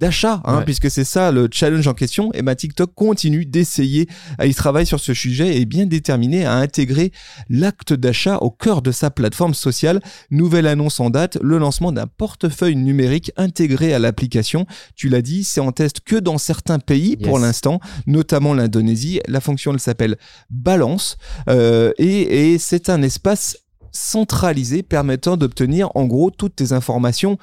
d'achat, 0.00 0.40
hein, 0.44 0.58
Ouais. 0.58 0.64
puisque 0.64 0.90
c'est 0.90 1.04
ça 1.04 1.30
le 1.30 1.48
challenge 1.52 1.86
en 1.86 1.94
question. 1.94 2.32
Et 2.32 2.42
ma 2.42 2.54
TikTok 2.56 2.94
continue 2.94 3.44
d'essayer, 3.46 4.08
euh, 4.40 4.46
il 4.46 4.54
travaille 4.54 4.86
sur 4.86 4.98
ce 4.98 5.14
sujet 5.14 5.56
et 5.56 5.60
est 5.60 5.64
bien 5.66 5.86
déterminé 5.86 6.44
à 6.46 6.54
intégrer 6.54 7.12
l'acte 7.48 7.92
d'achat 7.92 8.38
au 8.38 8.50
cœur 8.50 8.82
de 8.82 8.90
sa 8.90 9.10
plateforme 9.10 9.54
sociale. 9.54 10.00
Nouvelle 10.30 10.66
annonce 10.66 10.98
en 11.00 11.10
date, 11.10 11.38
le 11.42 11.58
lancement 11.58 11.92
d'un 11.92 12.06
portefeuille 12.06 12.76
numérique 12.76 13.30
intégré 13.36 13.92
à 13.92 13.98
l'application. 13.98 14.66
Tu 14.96 15.08
l'as 15.08 15.22
dit, 15.22 15.44
c'est 15.44 15.60
en 15.60 15.72
test 15.72 16.00
que 16.00 16.16
dans 16.16 16.38
certains 16.38 16.78
pays 16.78 17.16
pour 17.16 17.38
l'instant, 17.38 17.80
notamment 18.06 18.54
l'Indonésie. 18.54 19.20
La 19.28 19.40
fonction 19.40 19.72
elle 19.72 19.80
s'appelle 19.80 20.16
Balance 20.48 21.18
euh, 21.48 21.92
et, 21.98 22.52
et 22.54 22.58
c'est 22.58 22.88
un 22.88 23.02
espace 23.02 23.58
centralisé 23.92 24.82
permettant 24.82 25.36
d'obtenir 25.36 25.90
en 25.94 26.06
gros 26.06 26.30
toutes 26.30 26.56
tes 26.56 26.72
informations 26.72 27.38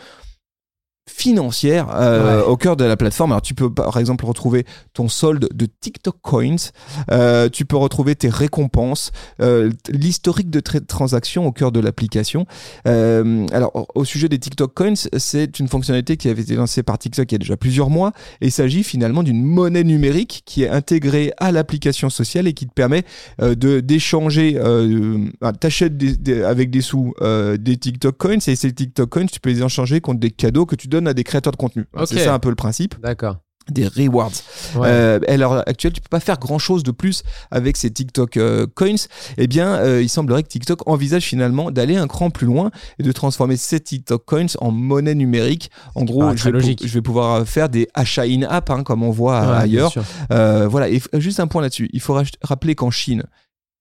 financières 1.08 1.88
euh, 1.94 2.42
Ouais. 2.42 2.48
au 2.48 2.58
cœur 2.58 2.76
de 2.76 2.84
la 2.84 2.98
plateforme. 2.98 3.32
Alors 3.32 3.42
tu 3.42 3.54
peux 3.54 3.74
par 3.74 3.98
exemple 3.98 4.26
retrouver 4.26 4.66
ton 4.94 5.08
solde 5.08 5.48
de 5.54 5.66
TikTok 5.80 6.16
Coins, 6.22 6.56
euh, 7.12 7.50
tu 7.50 7.66
peux 7.66 7.78
retrouver 7.78 8.16
tes 8.16 8.30
récompenses, 8.30 9.12
euh, 9.42 9.72
l'historique 9.90 10.50
de 10.50 10.60
tra- 10.60 10.86
transactions 10.86 11.46
au 11.48 11.52
cœur 11.52 11.72
de 11.72 11.80
l'application. 11.80 12.46
Euh, 12.88 13.46
alors 13.52 13.88
au- 13.96 14.06
sujet 14.06 14.30
des 14.30 14.40
TikTok 14.40 14.74
Coins, 14.74 14.94
c'est 15.18 15.60
une 15.60 15.68
fonctionnalité 15.68 16.16
qui 16.18 16.30
avait 16.30 16.42
été 16.42 16.56
lancée 16.56 16.82
par 16.84 16.98
TikTok 16.98 17.30
il 17.32 17.34
y 17.34 17.36
a 17.36 17.40
déjà 17.40 17.58
plusieurs 17.58 17.90
mois 17.90 18.14
et 18.42 18.48
il 18.48 18.52
s'agit 18.52 18.84
finalement 18.84 19.22
d'une 19.24 19.44
monnaie 19.44 19.84
numérique 19.84 20.44
qui 20.46 20.64
est 20.64 20.70
intégrée 20.70 21.34
à 21.38 21.52
l'application 21.52 22.10
sociale 22.10 22.48
et 22.48 22.54
qui 22.54 22.68
te 22.68 22.74
permet 22.74 23.04
euh, 23.42 23.54
de 23.56 23.80
d'échanger, 23.82 24.58
euh, 24.58 25.18
euh, 25.44 25.52
t'achètes 25.60 25.98
des- 25.98 26.16
des- 26.18 26.44
avec 26.44 26.70
des 26.70 26.82
sous 26.82 27.14
des 27.60 27.78
TikTok 27.78 28.18
Coins 28.18 28.38
et 28.48 28.56
ces 28.56 28.72
TikTok 28.72 29.10
Coins 29.10 29.26
tu 29.26 29.40
peux 29.40 29.50
les 29.50 29.62
échanger 29.62 30.00
contre 30.02 30.20
des 30.20 30.32
cadeaux 30.32 30.66
que 30.66 30.76
tu 30.76 30.88
donnes 30.88 30.97
à 31.06 31.14
des 31.14 31.24
créateurs 31.24 31.52
de 31.52 31.58
contenu. 31.58 31.86
C'est 32.06 32.24
ça 32.24 32.34
un 32.34 32.40
peu 32.40 32.50
le 32.50 32.56
principe 32.56 32.96
D'accord. 33.02 33.38
des 33.70 33.86
rewards. 33.86 34.32
Ouais. 34.76 34.88
Euh, 34.88 35.20
à 35.28 35.36
l'heure 35.38 35.68
actuelle, 35.68 35.92
tu 35.92 36.00
peux 36.02 36.08
pas 36.10 36.22
faire 36.22 36.40
grand 36.40 36.58
chose 36.58 36.84
de 36.84 36.92
plus 36.92 37.24
avec 37.52 37.76
ces 37.76 37.92
TikTok 37.92 38.38
euh, 38.38 38.66
coins. 38.74 38.96
Eh 39.38 39.48
bien, 39.48 39.76
euh, 39.76 40.02
il 40.02 40.08
semblerait 40.08 40.44
que 40.44 40.48
TikTok 40.48 40.88
envisage 40.88 41.24
finalement 41.24 41.70
d'aller 41.70 41.98
un 41.98 42.08
cran 42.08 42.30
plus 42.30 42.48
loin 42.48 42.72
et 42.98 43.04
de 43.04 43.12
transformer 43.12 43.58
ces 43.58 43.82
TikTok 43.82 44.24
coins 44.26 44.46
en 44.60 44.72
monnaie 44.72 45.16
numérique. 45.16 45.70
En 45.96 46.06
gros, 46.06 46.36
je 46.36 46.50
vais, 46.50 46.76
je 46.82 46.94
vais 46.94 47.02
pouvoir 47.02 47.46
faire 47.46 47.68
des 47.68 47.90
achats 47.94 48.24
in-app, 48.24 48.70
hein, 48.70 48.84
comme 48.84 49.04
on 49.04 49.12
voit 49.12 49.42
Ouais, 49.42 49.58
ailleurs. 49.58 49.94
voilà, 50.30 50.90
et 50.90 51.02
juste 51.16 51.40
un 51.42 51.48
point 51.48 51.62
là-dessus. 51.62 51.90
Il 51.92 52.00
faut 52.00 52.18
rappeler 52.42 52.74
qu'en 52.76 52.90
Chine, 52.92 53.24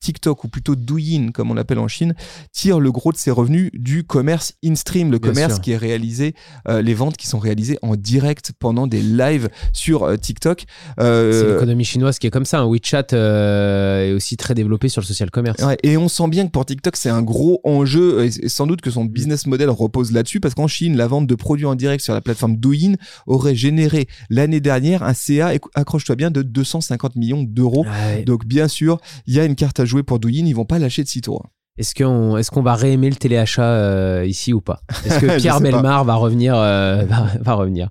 TikTok, 0.06 0.44
ou 0.44 0.48
plutôt 0.48 0.76
Douyin, 0.76 1.32
comme 1.32 1.50
on 1.50 1.54
l'appelle 1.54 1.80
en 1.80 1.88
Chine, 1.88 2.14
tire 2.52 2.78
le 2.78 2.92
gros 2.92 3.10
de 3.10 3.16
ses 3.16 3.32
revenus 3.32 3.72
du 3.74 4.04
commerce 4.04 4.52
in-stream, 4.64 5.10
le 5.10 5.18
Bien 5.18 5.32
commerce 5.32 5.54
sûr. 5.54 5.62
qui 5.62 5.72
est 5.72 5.76
réalisé, 5.76 6.36
euh, 6.68 6.80
les 6.80 6.94
ventes 6.94 7.16
qui 7.16 7.26
sont 7.26 7.40
réalisées 7.40 7.76
en 7.82 7.96
direct 7.96 8.52
pendant 8.60 8.86
des 8.86 9.02
lives 9.02 9.48
sur 9.72 10.04
euh, 10.04 10.16
TikTok. 10.16 10.64
Euh, 11.00 11.32
C'est 11.32 11.52
l'économie 11.54 11.84
chinoise 11.84 12.20
qui 12.20 12.28
est 12.28 12.30
comme 12.30 12.44
ça. 12.44 12.60
Un 12.60 12.66
WeChat 12.66 13.06
est 13.10 14.12
aussi 14.12 14.36
très 14.36 14.54
développé 14.54 14.88
sur 14.88 15.00
le 15.02 15.06
social 15.06 15.28
commerce. 15.32 15.60
Ouais, 15.60 15.76
et 15.82 15.96
on 15.96 16.08
sent 16.08 16.28
bien 16.28 16.46
que 16.46 16.52
pour 16.52 16.64
TikTok, 16.64 16.96
c'est 16.96 17.10
un 17.10 17.22
gros 17.22 17.60
enjeu, 17.64 18.26
et 18.26 18.48
sans 18.48 18.68
doute 18.68 18.82
que 18.82 18.92
son 18.92 19.06
business 19.06 19.46
model 19.48 19.70
repose 19.70 20.12
là-dessus, 20.12 20.38
parce 20.38 20.54
qu'en 20.54 20.68
Chine, 20.68 20.96
la 20.96 21.08
vente 21.08 21.26
de 21.26 21.34
produits 21.34 21.66
en 21.66 21.74
direct 21.74 22.04
sur 22.04 22.14
la 22.14 22.20
plateforme 22.20 22.58
Douyin 22.58 22.94
aurait 23.26 23.56
généré 23.56 24.06
l'année 24.30 24.60
dernière 24.60 25.02
un 25.02 25.14
CA, 25.14 25.50
accroche-toi 25.74 26.14
bien, 26.14 26.30
de 26.30 26.42
250 26.42 27.16
millions 27.16 27.42
d'euros. 27.42 27.84
Ouais. 27.84 28.22
Donc 28.22 28.46
bien 28.46 28.68
sûr, 28.68 28.98
il 29.26 29.34
y 29.34 29.40
a 29.40 29.44
une 29.44 29.56
carte 29.56 29.80
à 29.80 29.84
jouer 29.84 29.95
pour 30.02 30.18
Douyin, 30.18 30.46
ils 30.46 30.54
vont 30.54 30.64
pas 30.64 30.78
lâcher 30.78 31.02
de 31.02 31.08
sitôt. 31.08 31.42
Est-ce 31.78 31.94
qu'on 31.94 32.36
est 32.36 32.48
qu'on 32.48 32.62
va 32.62 32.74
réaimer 32.74 33.10
le 33.10 33.16
téléachat 33.16 33.62
euh, 33.62 34.24
ici 34.26 34.52
ou 34.52 34.60
pas? 34.60 34.80
Est-ce 35.04 35.18
que 35.18 35.36
Pierre. 35.38 35.60
Belmar 35.60 36.04
va 36.04 36.14
revenir 36.14 36.54
euh, 36.56 37.04
va, 37.08 37.26
va 37.40 37.54
revenir? 37.54 37.88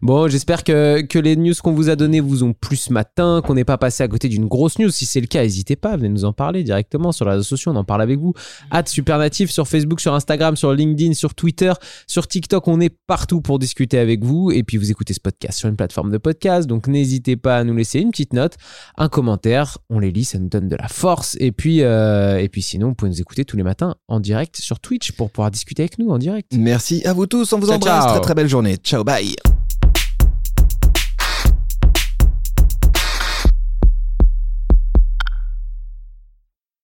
Bon, 0.00 0.28
j'espère 0.28 0.64
que, 0.64 1.02
que 1.02 1.18
les 1.18 1.36
news 1.36 1.54
qu'on 1.62 1.72
vous 1.72 1.90
a 1.90 1.96
données 1.96 2.20
vous 2.20 2.44
ont 2.44 2.52
plu 2.52 2.76
ce 2.76 2.92
matin, 2.92 3.42
qu'on 3.44 3.54
n'est 3.54 3.64
pas 3.64 3.78
passé 3.78 4.02
à 4.02 4.08
côté 4.08 4.28
d'une 4.28 4.46
grosse 4.46 4.78
news. 4.78 4.90
Si 4.90 5.06
c'est 5.06 5.20
le 5.20 5.26
cas, 5.26 5.42
n'hésitez 5.42 5.76
pas, 5.76 5.96
venez 5.96 6.08
nous 6.08 6.24
en 6.24 6.32
parler 6.32 6.62
directement 6.62 7.12
sur 7.12 7.24
les 7.26 7.32
réseaux 7.32 7.42
sociaux, 7.42 7.72
on 7.72 7.76
en 7.76 7.84
parle 7.84 8.02
avec 8.02 8.18
vous. 8.18 8.32
At 8.70 8.86
Supernatif 8.86 9.50
sur 9.50 9.68
Facebook, 9.68 10.00
sur 10.00 10.14
Instagram, 10.14 10.56
sur 10.56 10.72
LinkedIn, 10.72 11.14
sur 11.14 11.34
Twitter, 11.34 11.72
sur 12.06 12.26
TikTok, 12.28 12.66
on 12.68 12.80
est 12.80 12.94
partout 13.06 13.40
pour 13.40 13.58
discuter 13.58 13.98
avec 13.98 14.24
vous. 14.24 14.50
Et 14.50 14.62
puis 14.62 14.76
vous 14.76 14.90
écoutez 14.90 15.12
ce 15.12 15.20
podcast 15.20 15.58
sur 15.58 15.68
une 15.68 15.76
plateforme 15.76 16.10
de 16.10 16.18
podcast, 16.18 16.66
donc 16.66 16.88
n'hésitez 16.88 17.36
pas 17.36 17.58
à 17.58 17.64
nous 17.64 17.74
laisser 17.74 18.00
une 18.00 18.10
petite 18.10 18.32
note, 18.32 18.54
un 18.96 19.08
commentaire, 19.08 19.78
on 19.90 19.98
les 19.98 20.10
lit, 20.10 20.24
ça 20.24 20.38
nous 20.38 20.48
donne 20.48 20.68
de 20.68 20.76
la 20.76 20.88
force. 20.88 21.36
Et 21.40 21.52
puis, 21.52 21.82
euh, 21.82 22.38
et 22.38 22.48
puis 22.48 22.62
sinon, 22.62 22.88
vous 22.88 22.94
pouvez 22.94 23.10
nous 23.10 23.20
écouter 23.26 23.44
tous 23.44 23.56
les 23.56 23.64
matins 23.64 23.96
en 24.06 24.20
direct 24.20 24.56
sur 24.56 24.78
Twitch 24.78 25.12
pour 25.12 25.30
pouvoir 25.30 25.50
discuter 25.50 25.82
avec 25.82 25.98
nous 25.98 26.10
en 26.10 26.18
direct. 26.18 26.52
Merci 26.56 27.04
à 27.04 27.12
vous 27.12 27.26
tous, 27.26 27.52
on 27.52 27.58
vous 27.58 27.66
Ciao, 27.66 27.76
embrasse, 27.76 28.04
ciao. 28.04 28.12
très 28.12 28.20
très 28.20 28.34
belle 28.34 28.48
journée. 28.48 28.76
Ciao, 28.76 29.02
bye 29.02 29.34